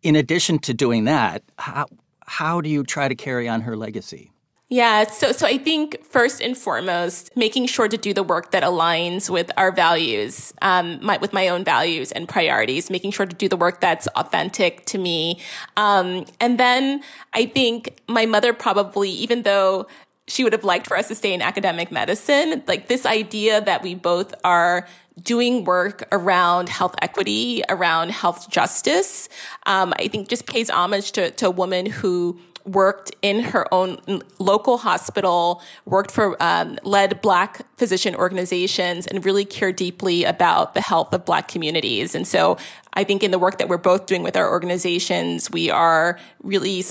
in 0.03 0.15
addition 0.15 0.59
to 0.59 0.73
doing 0.73 1.05
that, 1.05 1.43
how, 1.57 1.87
how 2.25 2.61
do 2.61 2.69
you 2.69 2.83
try 2.83 3.07
to 3.07 3.15
carry 3.15 3.47
on 3.47 3.61
her 3.61 3.75
legacy? 3.75 4.31
Yeah, 4.69 5.05
so 5.07 5.31
so 5.31 5.47
I 5.47 5.57
think 5.57 6.03
first 6.03 6.41
and 6.41 6.57
foremost, 6.57 7.31
making 7.37 7.67
sure 7.67 7.87
to 7.87 7.95
do 7.95 8.13
the 8.13 8.23
work 8.23 8.51
that 8.51 8.63
aligns 8.63 9.29
with 9.29 9.49
our 9.55 9.71
values, 9.71 10.53
um, 10.61 10.99
my, 11.01 11.15
with 11.17 11.31
my 11.31 11.47
own 11.47 11.63
values 11.63 12.11
and 12.11 12.27
priorities. 12.27 12.89
Making 12.89 13.11
sure 13.11 13.25
to 13.25 13.35
do 13.35 13.47
the 13.47 13.55
work 13.55 13.79
that's 13.79 14.07
authentic 14.07 14.85
to 14.87 14.97
me, 14.97 15.39
um, 15.77 16.25
and 16.41 16.59
then 16.59 17.01
I 17.33 17.45
think 17.45 18.01
my 18.09 18.25
mother 18.25 18.51
probably, 18.51 19.09
even 19.09 19.43
though 19.43 19.87
she 20.27 20.43
would 20.43 20.51
have 20.51 20.65
liked 20.65 20.87
for 20.87 20.97
us 20.97 21.07
to 21.07 21.15
stay 21.15 21.33
in 21.33 21.41
academic 21.41 21.89
medicine. 21.89 22.61
Like 22.67 22.89
this 22.89 23.05
idea 23.05 23.61
that 23.61 23.81
we 23.81 23.95
both 23.95 24.35
are 24.43 24.85
doing 25.23 25.63
work 25.63 26.05
around 26.11 26.67
health 26.67 26.95
equity, 27.01 27.63
around 27.69 28.11
health 28.11 28.49
justice, 28.49 29.29
um, 29.65 29.93
I 29.97 30.09
think 30.09 30.27
just 30.27 30.45
pays 30.45 30.69
homage 30.69 31.13
to, 31.13 31.31
to 31.31 31.47
a 31.47 31.51
woman 31.51 31.85
who 31.85 32.37
worked 32.67 33.15
in 33.21 33.39
her 33.39 33.71
own 33.73 33.97
local 34.37 34.77
hospital, 34.77 35.61
worked 35.85 36.11
for, 36.11 36.41
um, 36.43 36.77
led 36.83 37.21
Black 37.21 37.65
physician 37.77 38.13
organizations, 38.13 39.07
and 39.07 39.25
really 39.25 39.45
cared 39.45 39.77
deeply 39.77 40.23
about 40.23 40.73
the 40.73 40.81
health 40.81 41.13
of 41.13 41.25
Black 41.25 41.47
communities. 41.47 42.13
And 42.13 42.27
so 42.27 42.57
I 42.93 43.03
think 43.03 43.23
in 43.23 43.31
the 43.31 43.39
work 43.39 43.57
that 43.57 43.69
we're 43.69 43.77
both 43.77 44.05
doing 44.05 44.21
with 44.21 44.35
our 44.35 44.51
organizations, 44.51 45.49
we 45.49 45.69
are 45.69 46.19
really 46.43 46.83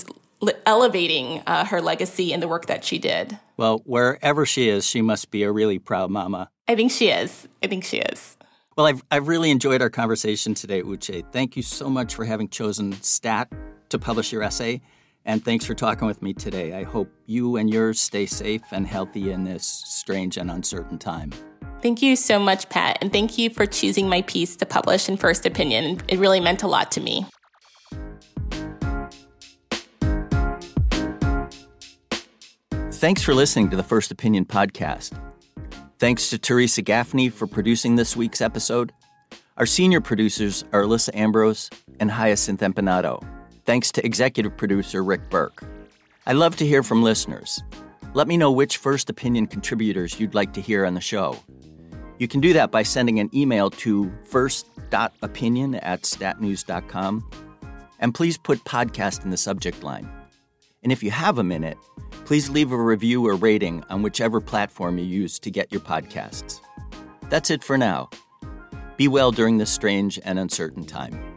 elevating 0.65 1.41
uh, 1.47 1.65
her 1.65 1.81
legacy 1.81 2.33
and 2.33 2.41
the 2.41 2.47
work 2.47 2.65
that 2.67 2.83
she 2.83 2.99
did. 2.99 3.37
Well, 3.55 3.81
wherever 3.85 4.45
she 4.45 4.69
is, 4.69 4.85
she 4.85 5.01
must 5.01 5.31
be 5.31 5.43
a 5.43 5.51
really 5.51 5.79
proud 5.79 6.11
mama. 6.11 6.49
I 6.67 6.75
think 6.75 6.91
she 6.91 7.09
is. 7.09 7.47
I 7.63 7.67
think 7.67 7.83
she 7.83 7.97
is. 7.99 8.37
Well, 8.75 8.85
I've, 8.85 9.03
I've 9.09 9.27
really 9.27 9.49
enjoyed 9.49 9.81
our 9.81 9.89
conversation 9.89 10.53
today, 10.53 10.83
Uche. 10.83 11.23
Thank 11.31 11.55
you 11.55 11.63
so 11.63 11.89
much 11.89 12.13
for 12.13 12.25
having 12.25 12.49
chosen 12.49 12.93
STAT 13.01 13.51
to 13.89 13.97
publish 13.97 14.31
your 14.31 14.43
essay. 14.43 14.81
And 15.27 15.43
thanks 15.43 15.65
for 15.65 15.75
talking 15.75 16.07
with 16.07 16.21
me 16.21 16.33
today. 16.33 16.73
I 16.73 16.83
hope 16.83 17.11
you 17.25 17.57
and 17.57 17.69
yours 17.69 17.99
stay 17.99 18.25
safe 18.25 18.61
and 18.71 18.87
healthy 18.87 19.31
in 19.31 19.43
this 19.43 19.65
strange 19.65 20.37
and 20.37 20.49
uncertain 20.49 20.97
time. 20.97 21.33
Thank 21.81 22.01
you 22.01 22.15
so 22.15 22.39
much, 22.39 22.69
Pat. 22.69 22.97
And 23.01 23.11
thank 23.11 23.37
you 23.37 23.49
for 23.49 23.65
choosing 23.65 24.07
my 24.07 24.21
piece 24.21 24.55
to 24.55 24.65
publish 24.65 25.09
in 25.09 25.17
First 25.17 25.45
Opinion. 25.45 26.01
It 26.07 26.17
really 26.17 26.39
meant 26.39 26.63
a 26.63 26.67
lot 26.67 26.91
to 26.91 27.01
me. 27.01 27.25
Thanks 32.93 33.21
for 33.21 33.35
listening 33.35 33.69
to 33.69 33.75
the 33.75 33.83
First 33.83 34.11
Opinion 34.11 34.45
podcast. 34.45 35.11
Thanks 35.99 36.29
to 36.29 36.39
Theresa 36.39 36.81
Gaffney 36.81 37.27
for 37.27 37.47
producing 37.47 37.95
this 37.95 38.15
week's 38.15 38.39
episode. 38.39 38.93
Our 39.57 39.65
senior 39.65 39.99
producers 39.99 40.63
are 40.71 40.83
Alissa 40.83 41.13
Ambrose 41.13 41.69
and 41.99 42.09
Hyacinth 42.09 42.61
Empinado. 42.61 43.21
Thanks 43.67 43.91
to 43.91 44.05
executive 44.05 44.55
producer 44.55 45.03
Rick 45.03 45.29
Berke. 45.29 45.61
I 46.25 46.31
love 46.31 46.55
to 46.55 46.65
hear 46.65 46.83
from 46.83 47.03
listeners. 47.03 47.61
Let 48.13 48.25
me 48.25 48.37
know 48.37 48.49
which 48.49 48.77
First 48.77 49.09
Opinion 49.09 49.45
contributors 49.45 50.21
you'd 50.21 50.33
like 50.33 50.53
to 50.53 50.61
hear 50.61 50.85
on 50.85 50.93
the 50.93 51.01
show. 51.01 51.37
You 52.17 52.29
can 52.29 52.39
do 52.39 52.53
that 52.53 52.71
by 52.71 52.83
sending 52.83 53.19
an 53.19 53.29
email 53.35 53.69
to 53.71 54.09
first.opinion 54.23 55.75
at 55.75 56.03
statnews.com. 56.03 57.29
And 57.99 58.15
please 58.15 58.37
put 58.37 58.63
podcast 58.63 59.25
in 59.25 59.31
the 59.31 59.37
subject 59.37 59.83
line. 59.83 60.09
And 60.81 60.93
if 60.93 61.03
you 61.03 61.11
have 61.11 61.37
a 61.37 61.43
minute, 61.43 61.77
please 62.23 62.49
leave 62.49 62.71
a 62.71 62.81
review 62.81 63.27
or 63.27 63.35
rating 63.35 63.83
on 63.89 64.01
whichever 64.01 64.39
platform 64.39 64.97
you 64.97 65.03
use 65.03 65.39
to 65.39 65.51
get 65.51 65.73
your 65.73 65.81
podcasts. 65.81 66.61
That's 67.29 67.49
it 67.49 67.65
for 67.65 67.77
now. 67.77 68.11
Be 68.95 69.09
well 69.09 69.31
during 69.31 69.57
this 69.57 69.69
strange 69.69 70.21
and 70.23 70.39
uncertain 70.39 70.85
time. 70.85 71.36